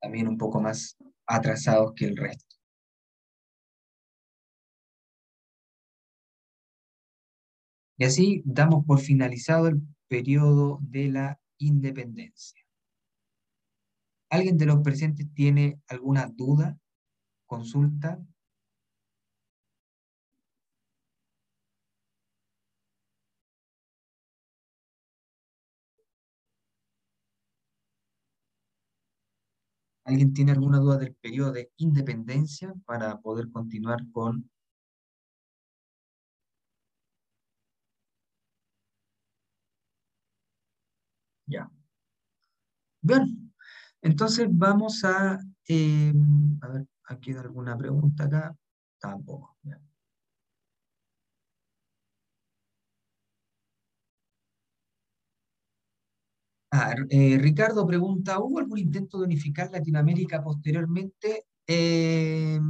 [0.00, 0.96] también un poco más
[1.26, 2.56] atrasados que el resto.
[7.98, 12.64] Y así damos por finalizado el periodo de la independencia.
[14.30, 16.78] ¿Alguien de los presentes tiene alguna duda,
[17.46, 18.20] consulta?
[30.04, 34.50] ¿Alguien tiene alguna duda del periodo de independencia para poder continuar con...
[41.48, 41.70] Ya.
[43.02, 43.49] Bien,
[44.02, 45.38] entonces vamos a...
[45.68, 46.12] Eh,
[46.62, 48.56] a ver, ¿aquí hay alguna pregunta acá?
[48.98, 49.56] Tampoco.
[57.10, 61.46] Eh, Ricardo pregunta, ¿hubo algún intento de unificar Latinoamérica posteriormente?
[61.66, 62.60] Em,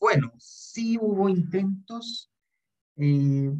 [0.00, 2.30] bueno, sí hubo intentos,
[2.96, 3.52] eh,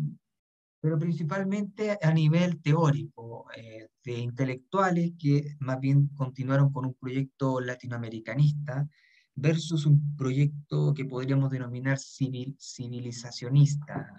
[0.82, 7.60] pero principalmente a nivel teórico, eh, de intelectuales que más bien continuaron con un proyecto
[7.60, 8.88] latinoamericanista
[9.36, 14.12] versus un proyecto que podríamos denominar civil, civilizacionista,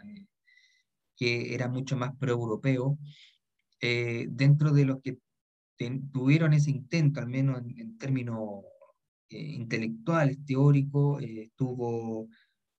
[1.17, 2.97] que era mucho más pro-europeo
[3.81, 5.17] eh, dentro de los que
[6.13, 8.63] tuvieron ese intento, al menos en, términos
[9.27, 12.29] eh, intelectuales, teóricos, eh, estuvo,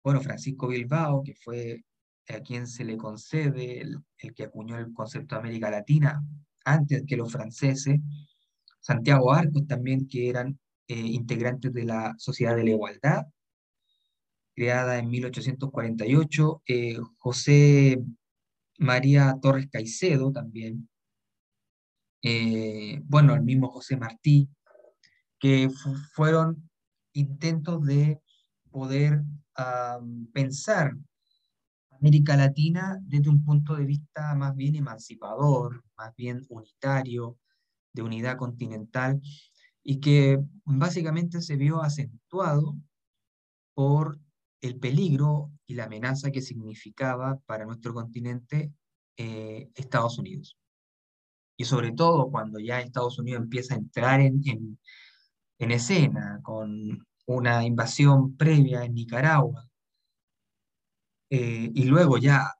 [0.02, 1.84] bueno, Francisco Bilbao, que fue
[2.28, 4.02] a quien se le concede el,
[4.34, 6.22] que acuñó el concepto de América Latina
[6.64, 8.00] antes que los franceses,
[8.80, 13.26] Santiago Arcos también, que eran integrantes de la Sociedad de la Igualdad,
[14.54, 16.62] creada en 1848,
[17.18, 18.02] José
[18.78, 20.88] María Torres Caicedo también,
[22.22, 24.48] eh, bueno, el mismo José Martí,
[25.38, 25.68] que
[26.14, 26.70] fueron
[27.12, 28.20] intentos de
[28.70, 29.22] poder
[30.32, 30.94] pensar
[32.00, 37.38] América Latina desde un punto de vista más bien emancipador, más bien unitario,
[37.92, 39.20] de unidad continental,
[39.82, 42.76] y que básicamente se vio acentuado
[43.74, 44.18] por
[44.60, 48.72] el peligro y la amenaza que significaba para nuestro continente
[49.16, 50.56] eh, Estados Unidos.
[51.56, 54.40] Y sobre todo cuando ya Estados Unidos empieza a entrar en,
[55.58, 59.68] en escena, con una invasión previa en Nicaragua,
[61.36, 62.54] eh, y luego ya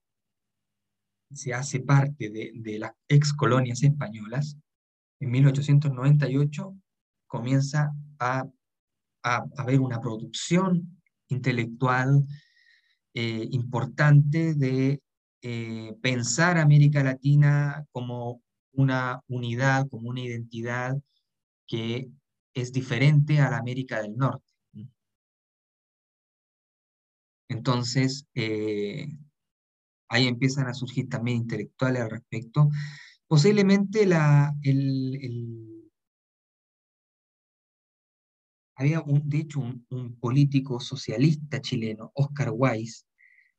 [1.32, 4.58] se hace parte de, las ex colonias españolas,
[5.20, 6.74] en 1898
[7.28, 8.44] comienza a,
[9.22, 12.26] a, haber una producción intelectual
[13.14, 15.00] eh, importante de
[15.42, 21.00] eh, pensar América Latina como una unidad, como una identidad
[21.68, 22.10] que
[22.54, 24.43] es diferente a la América del Norte.
[27.54, 29.06] Entonces, eh,
[30.08, 32.68] ahí empiezan a surgir también intelectuales al respecto.
[33.28, 34.02] Posiblemente
[38.74, 43.06] había, un, de hecho, un, político socialista chileno, Oscar Weiss,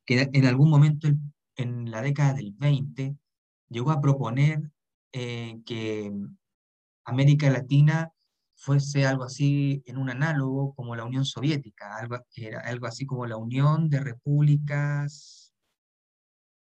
[0.06, 1.08] que en algún momento
[1.56, 3.16] en la década del 20
[3.70, 4.72] llegó a proponer
[5.14, 6.12] eh, que
[7.06, 8.12] América Latina
[8.56, 13.26] fuese algo así en un análogo como la Unión Soviética, algo, era algo así como
[13.26, 15.54] la Unión de Repúblicas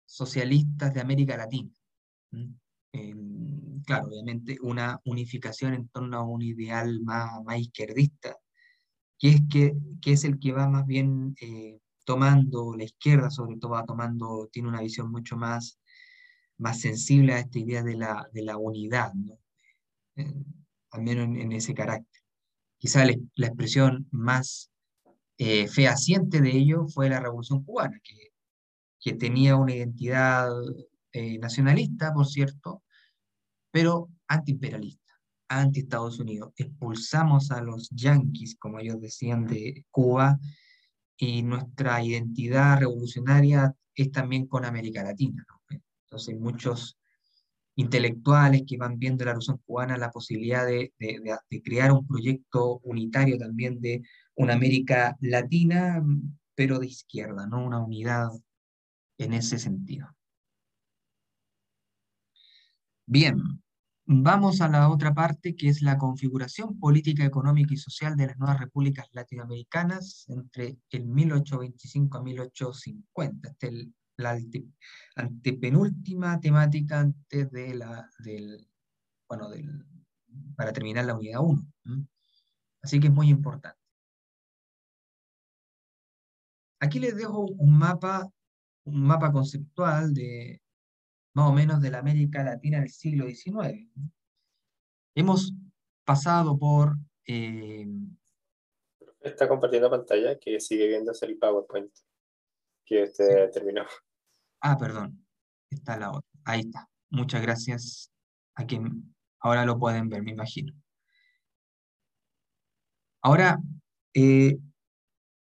[0.07, 1.71] Socialistas de América Latina.
[3.87, 8.37] claro, obviamente una unificación en torno a un ideal más, más izquierdista,
[9.19, 13.57] que es, que, que es el que va más bien eh, tomando, la izquierda sobre
[13.57, 15.79] todo va tomando, tiene una visión mucho más,
[16.59, 19.39] más sensible a esta idea de la, de la unidad, ¿no?
[20.91, 22.23] Al menos en, ese carácter.
[22.79, 24.71] Quizá la, expresión más
[25.39, 30.51] eh, fehaciente de ello fue la Revolución Cubana, que, tenía una identidad
[31.13, 32.83] eh, nacionalista, por cierto,
[33.71, 35.15] pero antiimperialista,
[35.49, 36.53] anti-Estados Unidos.
[36.57, 40.39] Expulsamos a los yanquis, como ellos decían, de Cuba,
[41.17, 45.45] y nuestra identidad revolucionaria es también con América Latina.
[46.05, 47.00] Entonces, muchos
[47.81, 53.39] intelectuales que van viendo la Revolución Cubana la posibilidad de, de, crear un proyecto unitario
[53.39, 54.03] también de
[54.35, 56.03] una América Latina,
[56.55, 57.65] pero de izquierda, ¿no?
[57.65, 58.31] Una unidad
[59.19, 60.09] en ese sentido.
[63.07, 63.37] Bien,
[64.05, 68.39] vamos a la otra parte que es la configuración política, económica y social de las
[68.39, 73.49] nuevas repúblicas latinoamericanas entre el 1825 a 1850.
[73.49, 74.39] Este es el la
[75.17, 78.69] antepenúltima temática antes de la, del,
[79.29, 79.87] bueno, del,
[80.57, 81.67] para terminar la unidad 1.
[82.83, 83.79] Así que es muy importante.
[86.81, 88.31] Aquí les dejo un mapa,
[88.85, 90.63] un mapa conceptual de
[91.35, 93.89] más o menos de la América Latina del siglo XIX.
[95.15, 95.53] Hemos
[96.05, 96.97] pasado por...
[97.27, 97.87] Eh,
[99.21, 101.93] Está compartiendo pantalla que sigue viéndose el PowerPoint
[102.87, 103.85] que este terminó.
[104.61, 105.25] Ah, perdón.
[105.71, 106.31] Está la otra.
[106.45, 106.89] Ahí está.
[107.11, 108.11] Muchas gracias
[108.55, 110.75] a quien ahora lo pueden ver, me imagino.
[113.23, 113.59] Ahora,
[114.15, 114.59] eh,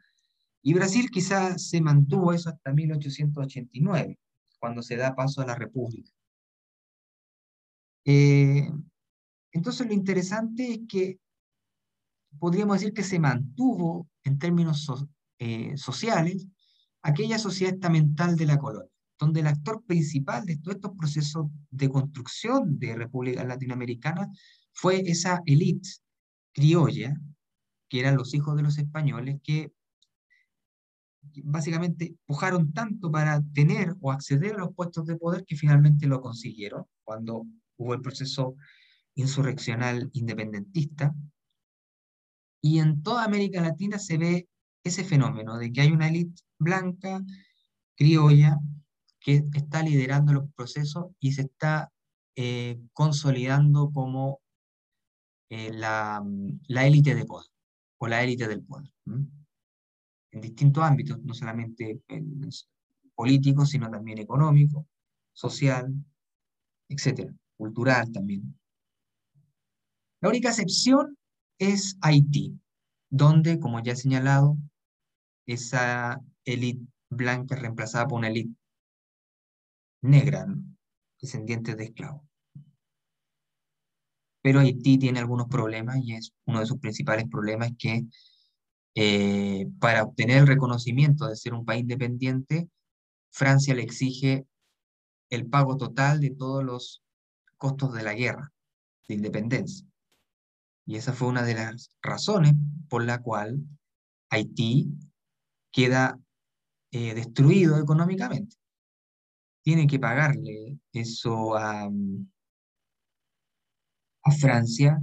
[0.66, 4.18] y Brasil quizás se mantuvo eso hasta 1889,
[4.58, 6.10] cuando se da paso a la República.
[8.04, 8.68] Eh,
[9.52, 11.20] Entonces lo interesante es que
[12.40, 14.92] podríamos decir que se mantuvo en términos
[15.38, 16.48] eh, sociales
[17.00, 18.90] aquella sociedad estamental de la colonia,
[19.20, 24.32] donde el actor principal de todos estos procesos de construcción de República Latinoamericana
[24.72, 25.90] fue esa élite
[26.52, 27.14] criolla,
[27.88, 29.76] que eran los hijos de los españoles, que
[31.45, 36.20] básicamente pujaron tanto para tener o acceder a los puestos de poder que finalmente lo
[36.20, 37.47] consiguieron cuando
[37.77, 38.57] hubo el proceso
[39.14, 41.14] insurreccional independentista.
[42.62, 44.49] Y en toda América Latina se ve
[44.85, 47.22] ese fenómeno de que hay una élite blanca,
[47.97, 48.59] criolla,
[49.20, 51.91] que está liderando los procesos y se está
[52.37, 54.41] eh, consolidando como
[55.49, 56.22] eh, la,
[56.68, 57.49] élite de poder
[57.99, 58.93] o la élite del poder.
[60.37, 62.51] En distintos ámbitos, no solamente en,
[63.14, 64.87] político, sino también económico,
[65.32, 65.91] social,
[66.91, 68.55] etcétera, cultural también.
[70.20, 71.16] La única excepción
[71.59, 72.61] es Haití,
[73.09, 74.59] donde, como ya he señalado,
[75.47, 78.55] esa élite blanca reemplazada por una élite
[80.03, 80.55] negra,
[81.18, 82.20] descendiente de esclavos.
[84.43, 88.05] Pero Haití tiene algunos problemas y es uno de sus principales problemas que
[88.99, 92.70] eh, para obtener el reconocimiento de ser un país independiente,
[93.30, 94.47] Francia le exige
[95.28, 97.03] el pago total de todos los
[97.59, 98.51] costos de la guerra
[99.07, 99.86] de independencia.
[100.86, 102.55] Y esa fue una de las razones
[102.88, 103.61] por la cual
[104.30, 104.88] Haití
[105.70, 106.18] queda
[106.90, 108.57] eh, destruido económicamente.
[109.62, 111.90] Tiene que pagarle eso a,
[114.22, 115.03] a Francia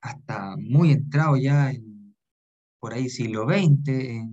[0.00, 1.93] hasta muy entrado ya en,
[2.84, 4.28] por ahí siglo XX,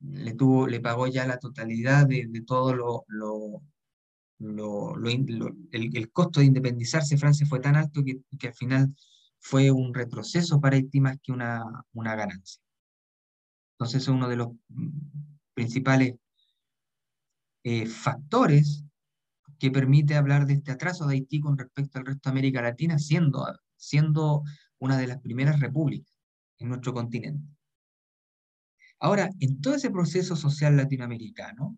[0.00, 3.04] le, tuvo, le pagó ya la totalidad de, todo lo,
[4.38, 4.94] lo,
[5.70, 8.96] el, costo de independizarse Francia fue tan alto que, al final
[9.38, 11.62] fue un retroceso para Haití más que una,
[11.92, 12.62] una ganancia.
[13.74, 14.48] Entonces es uno de los
[15.52, 16.14] principales
[17.64, 18.82] eh, factores
[19.58, 22.98] que permite hablar de este atraso de Haití con respecto al resto de América Latina,
[22.98, 24.42] siendo, siendo
[24.78, 26.15] una de las primeras repúblicas
[26.58, 27.46] en nuestro continente.
[28.98, 31.76] Ahora, en todo ese proceso social latinoamericano,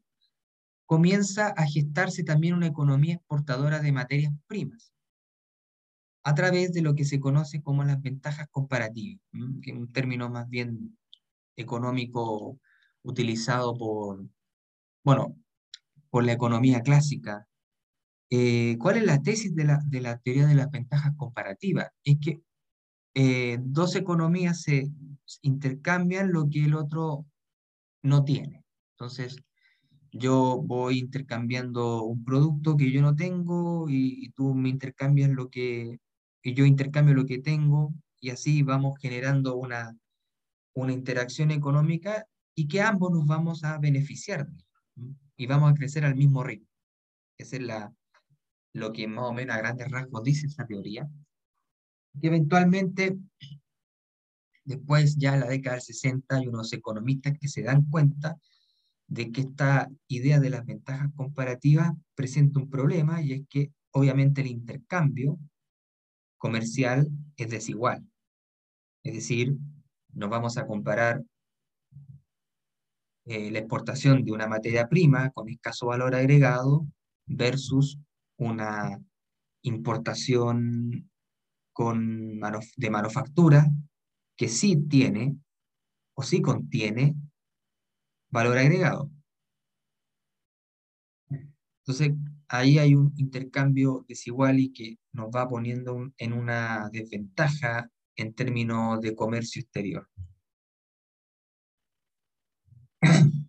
[0.87, 4.93] comienza a gestarse también una economía exportadora de materias primas,
[6.25, 9.21] a través de lo que se conoce como las ventajas comparativas,
[9.63, 10.97] que es un término más bien
[11.57, 12.59] económico
[13.03, 14.25] utilizado por,
[15.05, 15.37] bueno,
[16.11, 17.47] por la economía clásica.
[18.31, 21.89] Eh, ¿Cuál es la tesis de la, de la, teoría de las ventajas comparativas?
[22.05, 22.43] Es que
[23.21, 24.93] eh, dos economías se
[25.43, 27.27] intercambian lo que el otro
[28.01, 28.65] no tiene.
[28.93, 29.37] Entonces,
[30.13, 35.51] yo voy intercambiando un producto que yo no tengo y, y tú me intercambias lo
[35.51, 35.99] que,
[36.45, 39.99] y yo intercambio lo que tengo y así vamos generando una,
[40.75, 44.47] una interacción económica y que ambos nos vamos a beneficiar
[45.37, 46.69] y vamos a crecer al mismo ritmo.
[47.37, 47.93] Esa es la,
[48.75, 51.11] lo que más o menos a grandes rasgos dice esa teoría.
[52.21, 53.19] Que eventualmente,
[54.65, 58.37] después ya en la década del 60, hay unos economistas que se dan cuenta
[59.07, 64.43] de que esta idea de las ventajas comparativas presenta un problema y es que obviamente
[64.43, 65.39] el intercambio
[66.37, 68.07] comercial es desigual.
[69.03, 69.57] Es decir,
[70.13, 71.25] nos vamos a comparar
[73.25, 76.87] eh, la exportación de una materia prima con escaso valor agregado
[77.27, 77.99] versus
[78.37, 78.99] una
[79.63, 81.08] importación
[81.79, 82.41] con
[82.77, 83.71] de manufactura
[84.37, 85.37] que sí tiene
[86.17, 87.15] o sí contiene
[88.33, 89.13] valor agregado.
[91.31, 92.17] Entonces,
[92.49, 99.01] ahí hay un intercambio desigual y que nos va poniendo en una desventaja en términos
[99.01, 100.09] de comercio exterior.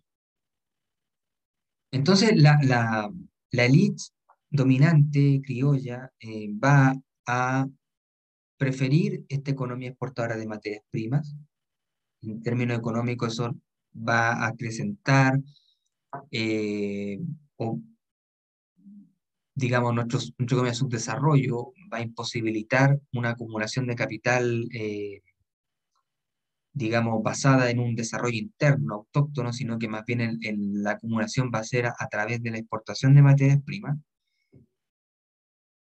[1.90, 3.10] Entonces, la, la,
[3.50, 4.04] la élite
[4.50, 6.94] dominante criolla eh, va
[7.26, 7.66] a
[8.60, 11.34] preferir esta economía exportadora de materias primas.
[12.20, 13.56] En términos económicos, eso
[13.96, 15.40] va a acrecentar
[16.30, 17.18] eh,
[17.56, 17.80] o
[19.54, 25.22] digamos, nuestro, nuestro subdesarrollo va a imposibilitar una acumulación de capital, eh,
[26.74, 31.60] digamos, basada en un desarrollo interno, autóctono, sino que más bien en, la acumulación va
[31.60, 33.96] a ser a, través de la exportación de materias primas.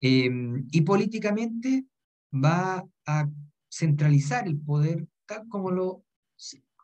[0.02, 1.86] Em, y políticamente
[2.34, 3.30] va a
[3.70, 6.04] centralizar el poder tal como, lo,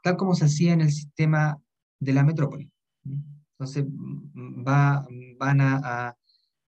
[0.03, 1.57] tal como se hacía en el sistema
[1.99, 2.71] de la metrópoli.
[3.03, 5.05] Entonces, va,
[5.37, 6.15] van a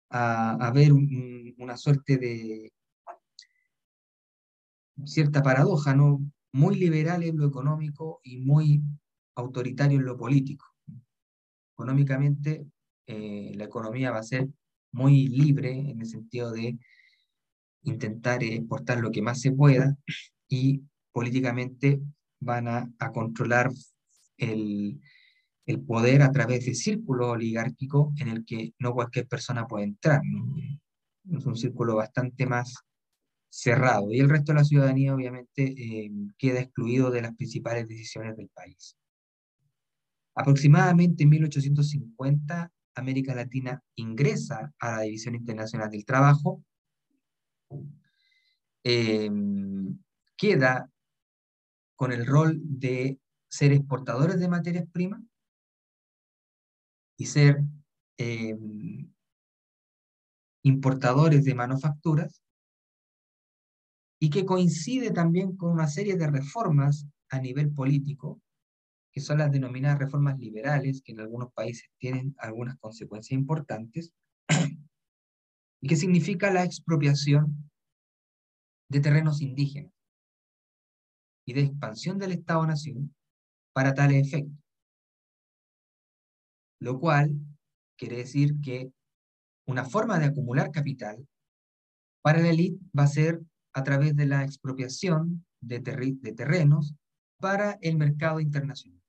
[0.10, 2.72] a, ver una suerte de,
[5.06, 6.20] cierta paradoja, ¿no?
[6.52, 8.82] Muy liberal en lo económico y muy
[9.36, 10.66] autoritario en lo político.
[11.74, 12.66] Económicamente,
[13.08, 14.48] eh, la economía va a ser
[14.92, 16.78] muy libre en el sentido de
[17.90, 19.96] intentar exportar lo que más se pueda
[20.48, 22.00] y políticamente
[22.40, 23.72] van a, controlar
[24.38, 25.00] el,
[25.66, 30.22] el, poder a través del círculo oligárquico en el que no cualquier persona puede entrar.
[31.32, 32.76] Es un círculo bastante más
[33.50, 38.38] cerrado y el resto de la ciudadanía obviamente eh, queda excluido de las principales decisiones
[38.38, 38.96] del país.
[40.36, 46.64] Aproximadamente en 1850, América Latina ingresa a la División Internacional del Trabajo,
[48.84, 49.98] em,
[50.38, 50.90] queda
[51.96, 55.22] con el rol de ser exportadores de materias primas
[57.18, 57.62] y ser
[58.18, 59.12] em,
[60.64, 62.42] importadores de manufacturas
[64.20, 68.42] y que coincide también con una serie de reformas a nivel político,
[69.12, 74.12] que son las denominadas reformas liberales, que en algunos países tienen algunas consecuencias importantes,
[75.82, 77.70] y que significa la expropiación
[78.90, 79.94] de terrenos indígenas
[81.46, 83.16] y de expansión del Estado-Nación
[83.74, 84.56] para tal efecto.
[86.80, 87.36] Lo cual
[87.98, 88.92] quiere decir que
[89.68, 91.28] una forma de acumular capital
[92.22, 93.42] para la élite va a ser
[93.74, 96.96] a través de la expropiación de, de terrenos
[97.40, 99.02] para el mercado internacional,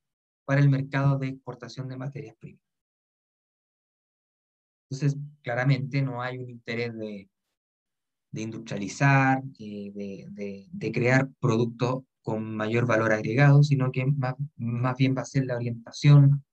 [0.44, 2.69] para el mercado de exportación de materias primas.
[4.90, 7.28] Entonces, claramente no hay un interés de,
[8.32, 15.14] industrializar, eh, de, de, crear productos con mayor valor agregado, sino que más, más bien
[15.16, 16.44] va a ser la orientación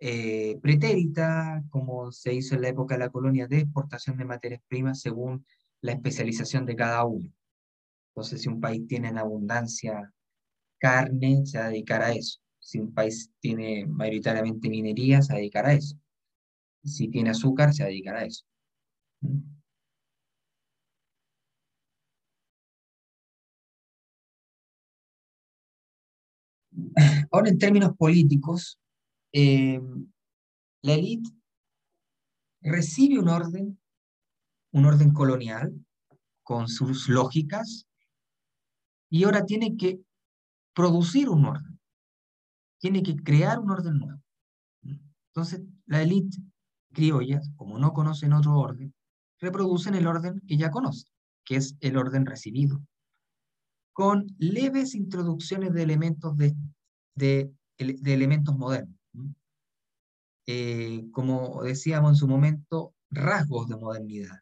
[0.00, 4.60] eh, pretérita, como se hizo en la época de la colonia, de exportación de materias
[4.68, 5.46] primas según
[5.80, 7.30] la especialización de cada uno.
[8.10, 10.12] Entonces, si un país tiene en abundancia
[10.78, 12.40] carne, se va a dedicar a eso.
[12.58, 15.96] Si un país tiene mayoritariamente minería, se va a dedicar a eso.
[16.84, 18.44] Si tiene azúcar, se va a dedicar a eso.
[27.30, 28.78] Ahora, en términos políticos,
[29.32, 29.80] eh,
[30.82, 31.30] la élite
[32.60, 33.78] recibe un orden,
[34.72, 35.72] un orden colonial,
[36.42, 37.86] con sus lógicas,
[39.10, 40.00] y ahora tiene que
[40.74, 41.78] producir un orden,
[42.80, 44.22] tiene que crear un orden nuevo.
[45.28, 46.38] Entonces, la élite
[46.92, 48.94] criolla, como no conocen otro orden,
[49.40, 51.10] reproducen el orden que ya conocen,
[51.44, 52.80] que es el orden recibido,
[53.92, 58.96] con leves introducciones de elementos, de, elementos modernos.
[60.46, 64.38] Eh, como decíamos en su momento, rasgos de modernidad.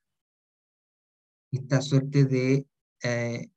[1.52, 2.66] Esta suerte de
[3.02, 3.50] eh,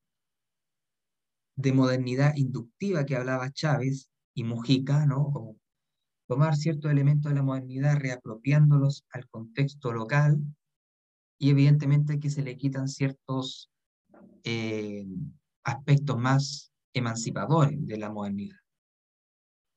[1.56, 5.56] de modernidad inductiva que hablaba Chávez y Mujica, ¿no?
[6.34, 10.42] Tomar ciertos elementos de la modernidad, reapropiándolos al contexto local
[11.38, 13.70] y evidentemente que se le quitan ciertos
[14.44, 15.06] eh,
[15.64, 18.58] aspectos más emancipadores de la modernidad.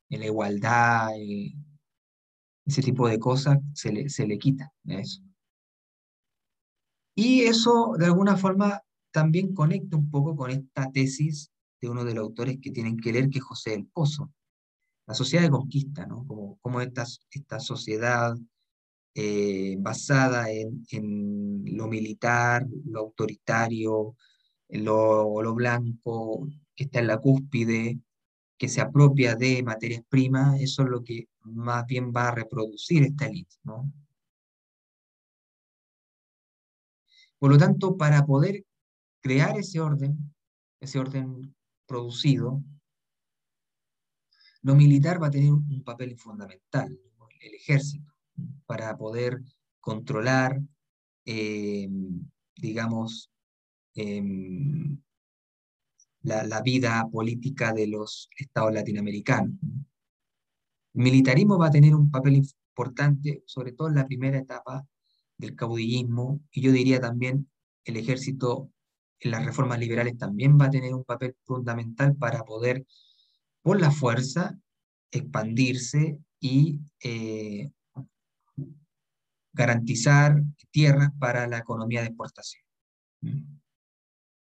[0.09, 1.53] La igualdad, eh,
[2.65, 5.21] ese tipo de cosas se le, se le quita eso.
[7.15, 8.81] Y eso de alguna forma
[9.11, 11.51] también conecta un poco con esta tesis
[11.83, 14.33] de uno de los autores que tienen que leer, que es José del Pozo.
[15.07, 16.27] La sociedad de conquista, ¿no?
[16.61, 18.37] Como, esta, esta sociedad
[19.15, 24.17] eh, basada en, en, lo militar, lo autoritario,
[24.69, 27.99] lo, lo blanco, que está en la cúspide,
[28.59, 33.03] que se apropia de materias primas, eso es lo que más bien va a reproducir
[33.05, 33.91] esta élite, ¿no?
[37.39, 38.65] Por lo tanto, para poder
[39.21, 40.35] crear ese orden,
[40.81, 41.55] ese orden
[41.87, 42.63] producido,
[44.67, 46.99] lo militar va a tener un papel fundamental,
[47.41, 48.13] el ejército,
[48.67, 49.41] para poder
[49.79, 50.61] controlar,
[51.25, 51.89] eh,
[52.57, 53.31] digamos,
[53.95, 55.01] em,
[56.23, 59.55] la, vida política de los estados latinoamericanos.
[60.95, 64.85] Militarismo va a tener un papel importante, sobre todo en la primera etapa
[65.39, 67.49] del caudillismo, y yo diría también
[67.85, 68.73] el ejército
[69.21, 72.85] en las reformas liberales también va a tener un papel fundamental para poder,
[73.67, 74.57] por la fuerza,
[75.11, 77.69] expandirse y eh,
[79.53, 80.41] garantizar
[80.71, 82.63] tierras para la economía de exportación.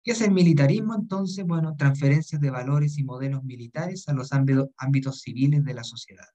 [0.03, 1.45] ¿Qué es el militarismo entonces?
[1.45, 6.29] Bueno, transferencias de valores y modelos militares a los ámbitos, ámbitos civiles de la sociedad.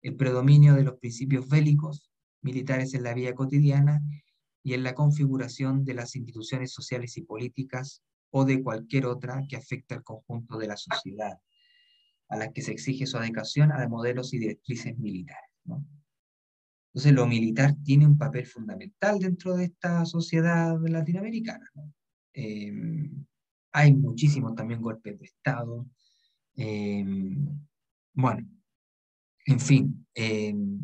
[0.00, 4.00] El predominio de los principios bélicos militares en la vida cotidiana
[4.62, 9.56] y en la configuración de las instituciones sociales y políticas o de cualquier otra que
[9.56, 11.40] afecte al conjunto de la sociedad,
[12.28, 15.50] a la que se exige su adecuación a modelos y directrices militares.
[16.96, 21.70] Entonces, lo militar tiene un papel fundamental dentro de esta sociedad latinoamericana.
[22.32, 23.26] Em,
[23.72, 25.86] hay muchísimos también golpes de Estado.
[26.54, 27.46] Em,
[28.14, 28.48] bueno,
[29.46, 30.80] en fin, em,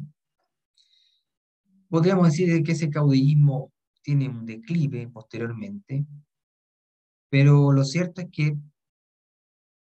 [1.88, 3.72] podríamos decir que ese caudillismo
[4.02, 6.04] tiene un declive posteriormente,
[7.30, 8.56] pero lo cierto es que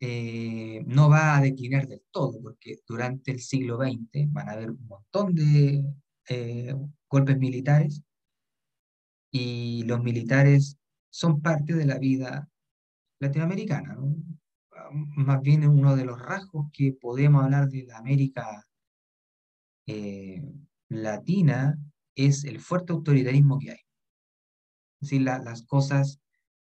[0.01, 4.71] eh, no va a declinar del todo, porque durante el siglo XX van a haber
[4.71, 5.85] un montón de
[6.29, 6.75] eh,
[7.09, 8.03] golpes militares
[9.31, 10.79] y los militares
[11.11, 12.49] son parte de la vida
[13.21, 13.97] latinoamericana.
[15.17, 18.65] Más bien uno de los rasgos que podemos hablar de la América
[19.87, 20.43] eh,
[20.89, 21.79] latina
[22.15, 23.81] es el fuerte autoritarismo que hay.
[25.01, 26.21] Es decir, las cosas,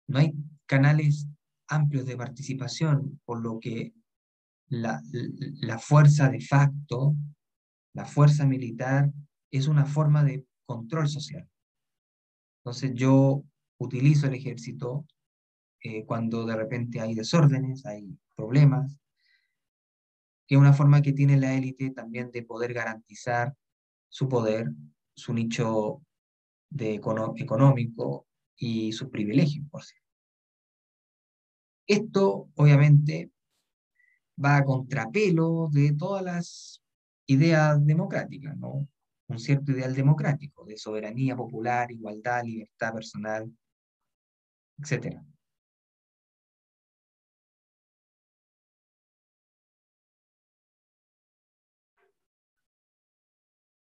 [0.07, 0.33] no hay
[0.65, 1.27] canales
[1.67, 3.93] amplios de participación, por lo que
[4.69, 5.01] la,
[5.79, 7.15] fuerza de facto,
[7.93, 9.11] la fuerza militar,
[9.51, 11.47] es una forma de control social.
[12.59, 13.43] Entonces yo
[13.77, 15.05] utilizo el ejército
[15.81, 18.97] eh, cuando de repente hay desórdenes, hay problemas,
[20.47, 23.55] que es una forma que tiene la élite también de poder garantizar
[24.09, 24.71] su poder,
[25.15, 26.01] su nicho
[26.69, 30.06] de económico y sus privilegios, por cierto.
[31.87, 33.31] Esto, obviamente,
[34.43, 36.81] va a contrapelo de todas las
[37.27, 38.87] ideas democráticas, ¿no?
[39.27, 43.51] Un cierto ideal democrático de soberanía popular, igualdad, libertad personal,
[44.79, 45.21] etc.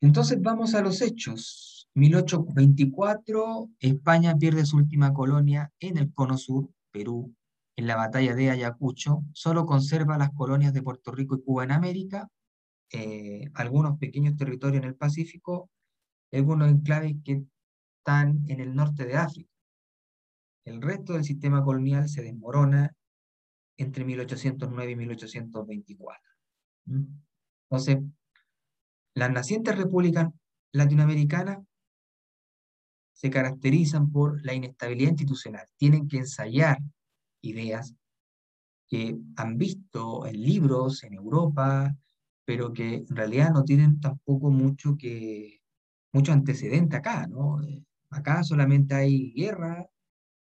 [0.01, 1.89] Entonces vamos a los hechos.
[1.95, 7.35] 1824, España pierde su última colonia en el Cono Sur, Perú,
[7.79, 9.23] en la batalla de Ayacucho.
[9.33, 12.29] Solo conserva las colonias de Puerto Rico y Cuba en América,
[12.91, 15.71] eh, algunos pequeños territorios en el Pacífico,
[16.33, 17.45] algunos enclaves que
[17.99, 19.53] están en el norte de África.
[20.65, 22.93] El resto del sistema colonial se desmorona
[23.77, 26.21] entre 1809 y 1824.
[26.87, 27.05] ¿Mm?
[27.71, 27.99] Entonces,
[29.15, 30.27] las nacientes repúblicas
[30.73, 31.61] latinoamericanas
[33.13, 35.69] se caracterizan por la inestabilidad institucional.
[35.77, 36.79] Tienen que ensayar
[37.43, 37.95] ideas
[38.89, 41.95] que han visto en libros en Europa,
[42.45, 45.61] pero que en realidad no tienen tampoco mucho, que,
[46.13, 47.63] mucho antecedente acá, ¿no?
[47.63, 49.87] Eh, acá solamente hay guerra,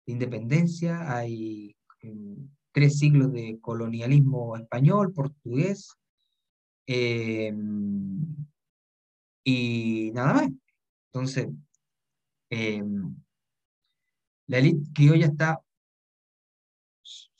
[0.07, 5.97] independencia, hay mm, tres siglos de colonialismo español, portugués,
[6.87, 7.53] eh,
[9.45, 10.51] y nada más.
[11.13, 11.49] Entonces,
[12.51, 12.83] eh,
[14.49, 15.63] la élite criolla está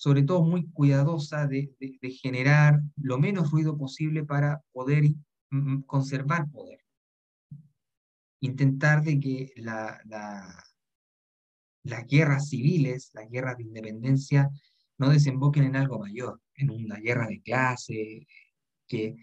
[0.07, 1.75] sobre todo muy cuidadosa de,
[2.23, 5.03] generar lo menos ruido posible para poder
[5.85, 6.79] conservar poder.
[8.39, 10.01] Intentar de que la,
[11.83, 14.49] las guerras civiles, las guerras de independencia,
[14.97, 18.29] no desemboquen en algo mayor, en una guerra de clase,
[18.87, 19.17] que,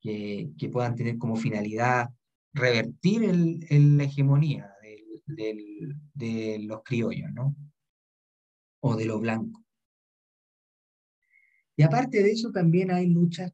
[0.00, 2.08] que, puedan tener como finalidad
[2.54, 4.72] revertir el, la hegemonía
[5.26, 7.54] de los criollos, ¿no?
[8.80, 9.61] O de los blancos.
[11.76, 13.52] Y aparte de eso, también hay luchas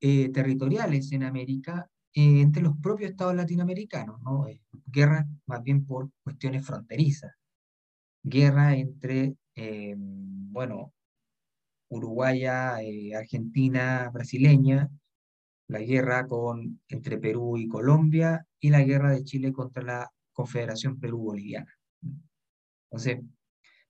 [0.00, 4.46] eh, territoriales en América eh, entre los propios estados latinoamericanos, ¿no?
[4.46, 7.32] Eh, guerras más bien por cuestiones fronterizas.
[8.22, 10.92] Guerra entre, bueno,
[11.88, 12.76] uruguaya,
[13.16, 14.90] argentina, brasileña,
[15.68, 20.98] la guerra con, entre Perú y Colombia y la guerra de Chile contra la Confederación
[20.98, 21.72] Perú-Boliviana.
[22.90, 23.20] Entonces,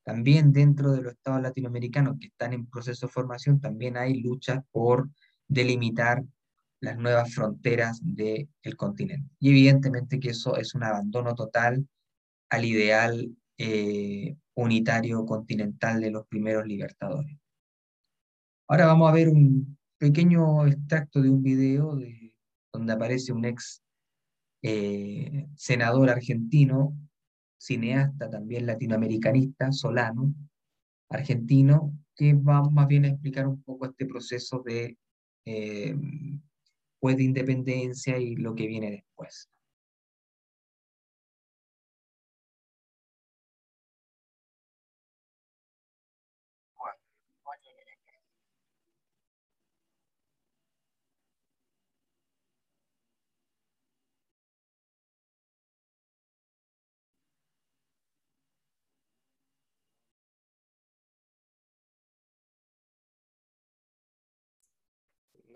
[0.09, 4.65] también dentro de los estados latinoamericanos que están en proceso de formación, también hay luchas
[4.71, 5.11] por
[5.47, 6.25] delimitar
[6.81, 8.49] las nuevas fronteras del
[8.79, 9.29] continente.
[9.39, 11.87] Y evidentemente que eso es un abandono total
[12.49, 17.37] al ideal eh, unitario continental de los primeros libertadores.
[18.67, 22.33] Ahora vamos a ver un pequeño extracto de un video de,
[22.73, 23.83] donde aparece un ex
[24.63, 26.97] eh, senador argentino,
[27.59, 30.35] cineasta también latinoamericanista, Solano,
[31.11, 34.97] argentino, que va más bien a explicar un poco este proceso de,
[35.45, 35.95] eh,
[37.01, 39.51] pues de independencia y lo que viene después.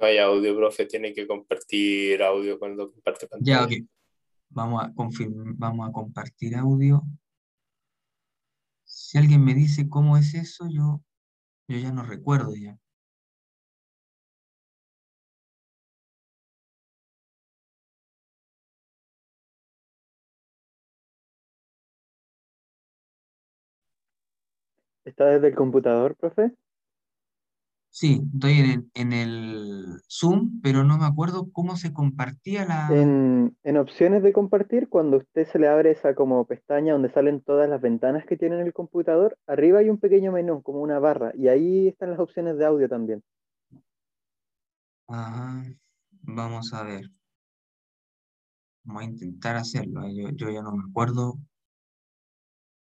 [0.07, 3.61] Hay audio, profe, tiene que compartir audio cuando comparte pantalla.
[3.61, 3.73] Ya, ok.
[4.51, 7.03] Vamos a, confirmar, vamos a compartir audio.
[8.85, 11.03] Si alguien me dice cómo es eso, yo,
[11.69, 12.79] yo ya no recuerdo ya.
[25.05, 26.53] ¿Está desde el computador, profe?
[27.95, 32.89] Sí, estoy en el, en el Zoom, pero no me acuerdo cómo se compartía la...
[32.91, 37.43] En, en opciones de compartir, cuando usted se le abre esa como pestaña donde salen
[37.43, 40.99] todas las ventanas que tiene en el computador, arriba hay un pequeño menú, como una
[41.01, 43.23] barra, y ahí están las opciones de audio también.
[45.07, 45.63] Ajá,
[46.23, 47.11] vamos a ver.
[48.85, 50.03] Vamos a intentar hacerlo.
[50.05, 50.15] ¿eh?
[50.15, 51.37] Yo, yo ya no me acuerdo.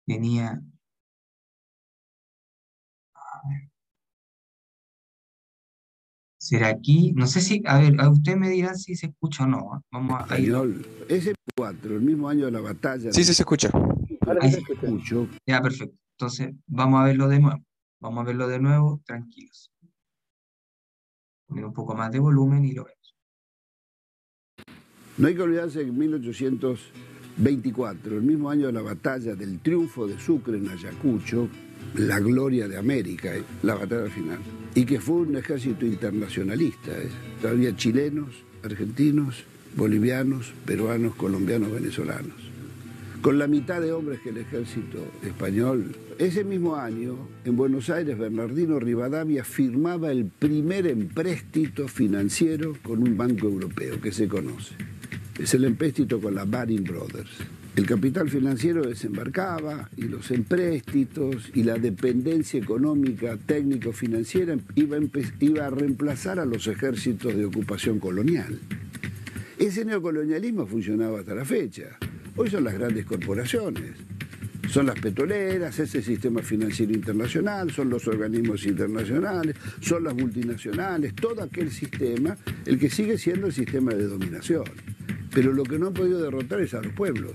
[0.05, 0.61] Tenía...
[3.13, 3.71] A ver.
[6.51, 7.13] ¿Será aquí?
[7.13, 9.77] No sé si, a ver, a usted me dirá si se escucha o no.
[9.77, 9.79] ¿eh?
[9.89, 10.49] Vamos a ir.
[10.49, 10.85] Español.
[11.07, 13.13] Ese 4, el mismo año de la batalla.
[13.13, 13.69] Sí, sí, se escucha.
[13.71, 14.85] Ahora Ahí sí se escucha.
[14.85, 15.29] Escucho.
[15.47, 15.95] Ya, perfecto.
[16.17, 17.63] Entonces, vamos a verlo de nuevo.
[18.01, 19.71] Vamos a verlo de nuevo, tranquilos.
[21.47, 23.15] Poner un poco más de volumen y lo vemos.
[25.17, 30.05] No hay que olvidarse que en 1824, el mismo año de la batalla del triunfo
[30.05, 31.47] de Sucre en Ayacucho,
[31.95, 34.39] la gloria de América, eh, la batalla final,
[34.75, 36.91] y que fue un ejército internacionalista.
[36.91, 37.09] eh.
[37.47, 38.29] Había chilenos,
[38.63, 39.43] argentinos,
[39.75, 42.35] bolivianos, peruanos, colombianos, venezolanos.
[43.21, 45.95] Con la mitad de hombres que el ejército español.
[46.17, 53.17] Ese mismo año, en Buenos Aires, Bernardino Rivadavia firmaba el primer empréstito financiero con un
[53.17, 54.73] banco europeo que se conoce.
[55.39, 57.29] Es el empréstito con la Baring Brothers.
[57.73, 64.97] El capital financiero desembarcaba y los empréstitos y la dependencia económica técnico-financiera iba
[65.65, 68.59] a, reemplazar a los ejércitos de ocupación colonial.
[69.57, 71.97] Ese neocolonialismo funcionaba hasta la fecha.
[72.35, 73.91] Hoy son las grandes corporaciones,
[74.69, 81.41] son las petroleras, ese sistema financiero internacional, son los organismos internacionales, son las multinacionales, todo
[81.41, 84.65] aquel sistema, el que sigue siendo el sistema de dominación.
[85.33, 87.33] Pero lo que no han podido derrotar es a los pueblos.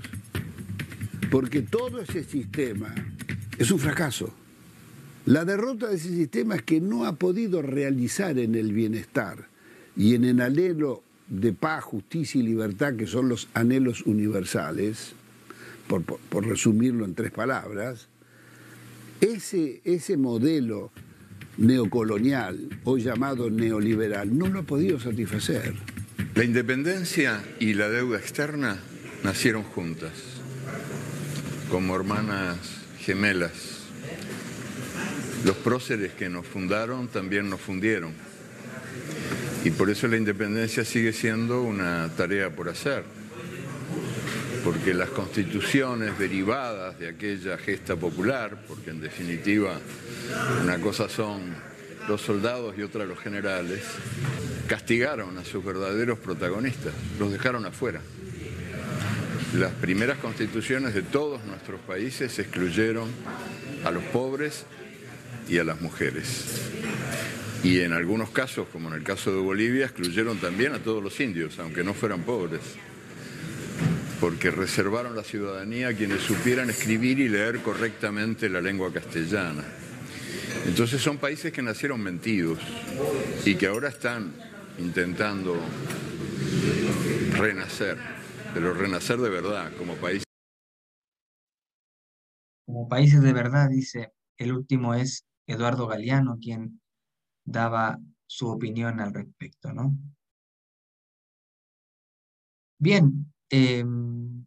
[1.30, 2.94] Porque todo ese sistema
[3.58, 4.32] es un fracaso.
[5.24, 9.48] La derrota de ese sistema es que no ha podido realizar en el bienestar
[9.96, 15.14] y en el anhelo de paz, justicia y libertad, que son los anhelos universales,
[15.88, 18.08] por, resumirlo en tres palabras,
[19.20, 20.90] ese, ese modelo
[21.56, 25.74] neocolonial, hoy llamado neoliberal, no lo ha podido satisfacer.
[26.34, 28.78] La independencia y la deuda externa
[29.24, 30.35] nacieron juntas,
[31.70, 32.56] como hermanas
[33.00, 33.52] gemelas.
[35.44, 38.12] Los próceres que nos fundaron también nos fundieron.
[39.64, 43.04] Y por eso la independencia sigue siendo una tarea por hacer.
[44.64, 49.78] Porque las constituciones derivadas de aquella gesta popular, porque en definitiva
[50.62, 51.54] una cosa son
[52.08, 53.82] los soldados y otra los generales,
[54.66, 58.00] castigaron a sus verdaderos protagonistas, los dejaron afuera.
[59.56, 63.08] Las primeras constituciones de todos nuestros países excluyeron
[63.84, 64.66] a los pobres
[65.48, 66.60] y a las mujeres.
[67.62, 71.18] Y en algunos casos, como en el caso de Bolivia, excluyeron también a todos los
[71.20, 72.60] indios, aunque no fueran pobres,
[74.20, 79.64] porque reservaron la ciudadanía a quienes supieran escribir y leer correctamente la lengua castellana.
[80.66, 82.58] Entonces son países que nacieron mentidos
[83.46, 84.34] y que ahora están
[84.78, 85.58] intentando
[87.38, 88.15] renacer,
[88.56, 90.24] pero renacer de verdad como país.
[92.64, 96.80] Como países de verdad, dice, el último es Eduardo Galeano, quien
[97.44, 99.94] daba su opinión al respecto, ¿no?
[102.78, 104.46] Bien, em,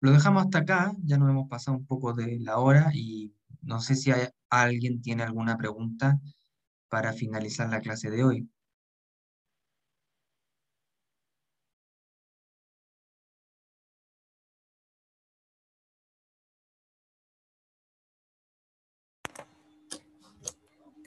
[0.00, 3.80] lo dejamos hasta acá, ya nos hemos pasado un poco de la hora y no
[3.80, 4.10] sé si
[4.50, 6.18] alguien tiene alguna pregunta
[6.88, 8.48] para finalizar la clase de hoy.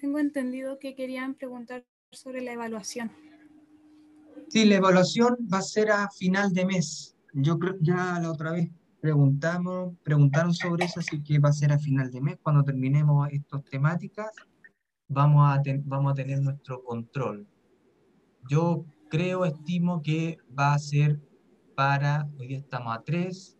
[0.06, 3.10] Tengo entendido que querían preguntar sobre la evaluación.
[4.50, 7.18] Sí, la evaluación va a ser a final de mes.
[7.34, 8.70] Yo creo, ya la otra vez
[9.02, 12.38] preguntamos, preguntaron sobre eso, así que va a ser a final de mes.
[12.44, 14.30] Cuando terminemos estas temáticas,
[15.08, 17.48] vamos a, ten- vamos a tener nuestro control.
[18.48, 21.20] Yo creo, estimo que va a ser
[21.74, 23.58] para, hoy día estamos a 3,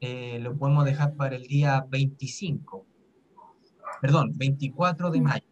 [0.00, 2.86] eh, lo podemos dejar para el día 25,
[4.00, 5.46] perdón, 24 de mayo.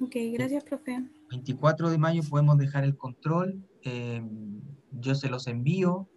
[0.00, 0.98] Ok, gracias, profe.
[1.30, 4.22] 24 de mayo podemos dejar el control, eh,
[4.90, 6.08] yo se los envío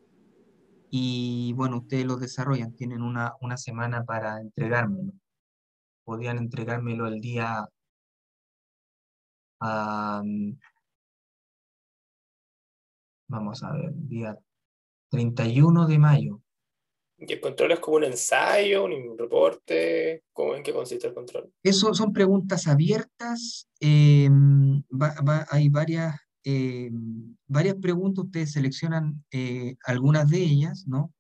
[0.89, 5.14] y bueno, ustedes los desarrollan, tienen una, una semana para entregármelo.
[6.04, 7.68] Podrían entregármelo el día...
[9.60, 10.58] am,
[13.28, 14.38] vamos a ver, día
[15.10, 16.41] 31 de mayo.
[17.18, 20.24] ¿Y el control es como un ensayo, un reporte?
[20.34, 21.51] ¿Cómo, ¿En qué consiste el control?
[21.63, 23.68] Eso son preguntas abiertas.
[23.80, 26.89] eh, va- va- hay varias, eh,
[27.47, 31.13] varias preguntas, ustedes seleccionan eh, algunas de ellas, ¿no?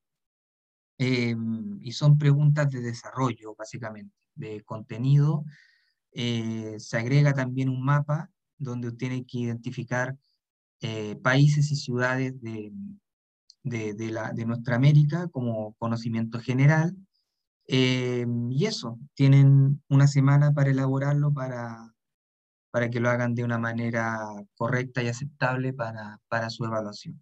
[0.97, 1.35] Eh,
[1.81, 5.43] y son preguntas de desarrollo, básicamente, de contenido.
[6.13, 10.15] Eh, se agrega también un mapa donde tiene que identificar
[10.81, 12.71] eh, países y ciudades de,
[13.65, 16.95] de, de la, de nuestra América como conocimiento general.
[17.67, 21.93] Eh, y eso, tienen una semana para elaborarlo para,
[22.71, 24.19] para que lo hagan de una manera
[24.55, 27.21] correcta y aceptable para, para su evaluación.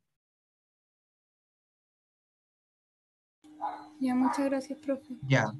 [3.99, 5.15] Ya, muchas gracias, profe.
[5.21, 5.53] Ya,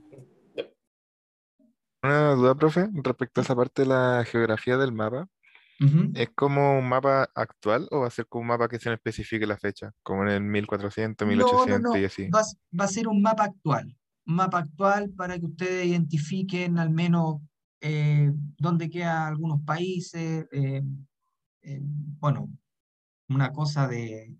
[2.04, 5.30] Una duda, profe, respecto a esa parte de la geografía del mapa.
[5.84, 6.02] Ujú.
[6.14, 9.48] ¿Es como un mapa actual o va a ser como un mapa que se especifique
[9.48, 9.92] la fecha?
[10.04, 12.34] Como en el 1400, No, no, 1800 no, y así.
[12.34, 13.96] va, a s- va a ser un mapa actual,
[14.28, 17.38] un mapa actual para que ustedes identifiquen al menos
[17.82, 20.82] eh, dónde quedan algunos países, eh,
[21.64, 22.50] eh, bueno,
[23.30, 24.38] una cosa de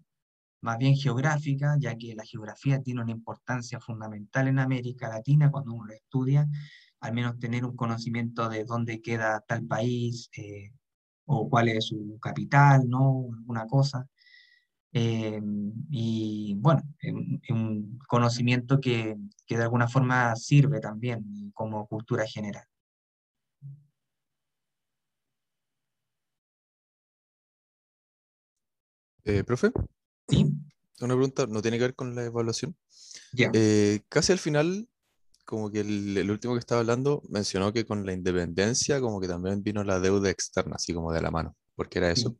[0.62, 5.74] más bien geográfica, ya que la geografía tiene una importancia fundamental en América Latina cuando
[5.74, 6.48] uno lo estudia,
[7.02, 10.72] al menos tener un conocimiento de dónde queda tal país eh,
[11.26, 13.30] o cuál es su capital, ¿no?
[13.38, 14.08] Alguna cosa.
[14.92, 15.42] Eh,
[15.90, 16.84] y bueno,
[17.50, 22.66] un, conocimiento que, que de alguna forma sirve también como cultura general.
[29.26, 29.72] Eh, profe,
[30.28, 30.54] ¿Sí?
[31.00, 32.76] una pregunta, no tiene que ver con la evaluación.
[33.32, 33.50] Ya.
[33.54, 34.90] Eh, casi al final,
[35.46, 39.28] como que el, el último que estaba hablando mencionó que con la independencia como que
[39.28, 41.56] también vino la deuda externa, así como de la mano.
[41.76, 42.38] ¿Por qué era eso?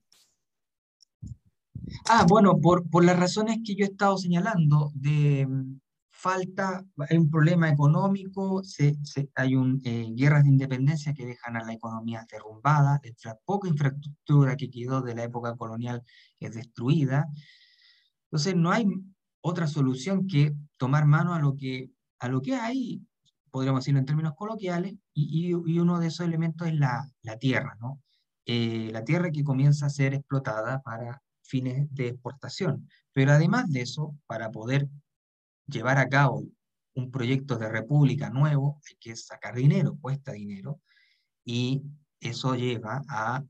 [2.10, 5.80] Ah, bueno, por, por las razones que yo he estado señalando, de mm,
[6.12, 11.58] falta, hay un problema económico, se, se- hay un, eh, guerras de independencia que dejan
[11.58, 16.04] a la economía derrumbada, la poca infraestructura que quedó de la época colonial
[16.40, 17.28] es destruida.
[18.26, 18.86] Entonces no hay
[19.42, 21.90] otra solución que tomar mano a lo que,
[22.24, 23.06] a lo que hay,
[23.52, 28.02] podríamos decirlo en términos coloquiales, y, uno de esos elementos es la, tierra, ¿no?
[28.46, 32.88] Eh, la tierra que comienza a ser explotada para fines de exportación.
[33.12, 34.88] Pero además de eso, para poder
[35.68, 36.46] llevar a cabo
[36.96, 40.80] un proyecto de república nuevo, hay que sacar dinero, cuesta dinero,
[41.44, 41.84] y
[42.22, 43.44] eso lleva a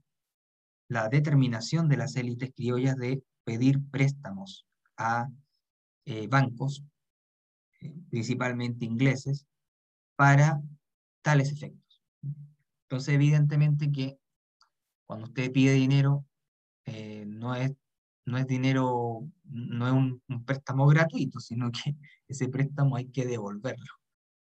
[0.88, 4.65] la determinación de las élites criollas de pedir préstamos
[4.97, 5.28] a
[6.05, 6.84] eh, bancos,
[8.09, 9.45] principalmente ingleses,
[10.15, 10.61] para
[11.21, 12.03] tales efectos.
[12.84, 14.17] Entonces, evidentemente que
[15.05, 16.25] cuando usted pide dinero,
[16.86, 17.73] eh, no es,
[18.26, 21.95] no es dinero, no es un, un préstamo gratuito, sino que
[22.27, 23.93] ese préstamo hay que devolverlo,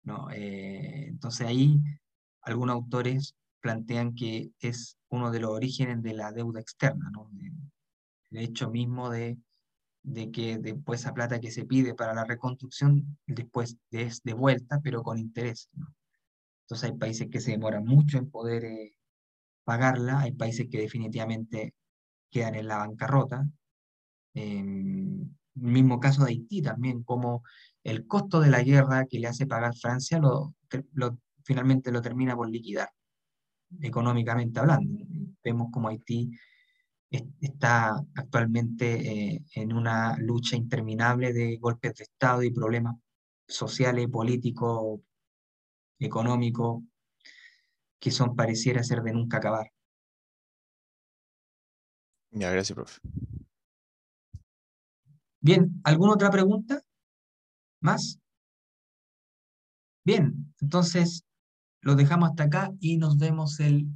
[0.02, 0.30] ¿no?
[0.30, 1.80] Eh, entonces ahí
[2.42, 7.30] algunos autores plantean que es uno de los orígenes de la deuda externa, ¿no?
[8.30, 9.38] El hecho mismo de,
[10.04, 15.02] de que después esa plata que se pide para la reconstrucción después es devuelta, pero
[15.04, 15.70] con interés.
[16.64, 18.94] Entonces hay países que se demoran mucho en poder eh,
[19.64, 21.74] pagarla, hay países que definitivamente
[22.30, 23.46] quedan en la bancarrota.
[24.34, 27.42] El mismo caso de Haití también, como
[27.84, 30.54] el costo de la guerra que le hace pagar Francia lo,
[30.94, 32.90] lo- finalmente lo termina por liquidar,
[33.80, 35.04] económicamente hablando.
[35.44, 36.30] Vemos como Haití
[37.40, 42.96] está actualmente eh, en una lucha interminable de golpes de Estado y problemas
[43.46, 45.00] sociales, políticos,
[45.98, 46.82] económicos,
[47.98, 49.70] que son pareciera ser de nunca acabar.
[52.30, 53.00] Ya, gracias, profe.
[55.40, 56.82] Bien, ¿alguna otra pregunta?
[57.80, 58.18] ¿Más?
[60.04, 61.24] Bien, entonces
[61.80, 63.86] lo dejamos hasta acá y nos vemos el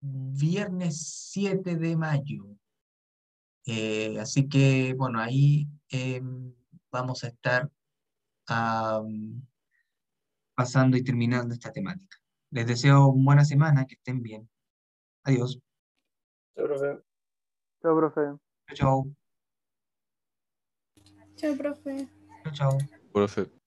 [0.00, 2.46] viernes 7 de mayo.
[3.66, 6.54] Eh, así que, bueno, ahí em,
[6.90, 7.70] vamos a estar
[10.54, 12.16] pasando y terminando esta temática.
[12.50, 14.48] Les deseo una buena semana, que estén bien.
[15.24, 15.60] Adiós.
[16.56, 17.02] Chao, profe.
[17.82, 18.20] Chao, profe.
[18.66, 19.06] Chao, chao.
[21.36, 22.08] Chao, profe.
[22.44, 22.78] Chao, chao.
[23.12, 23.57] Profe.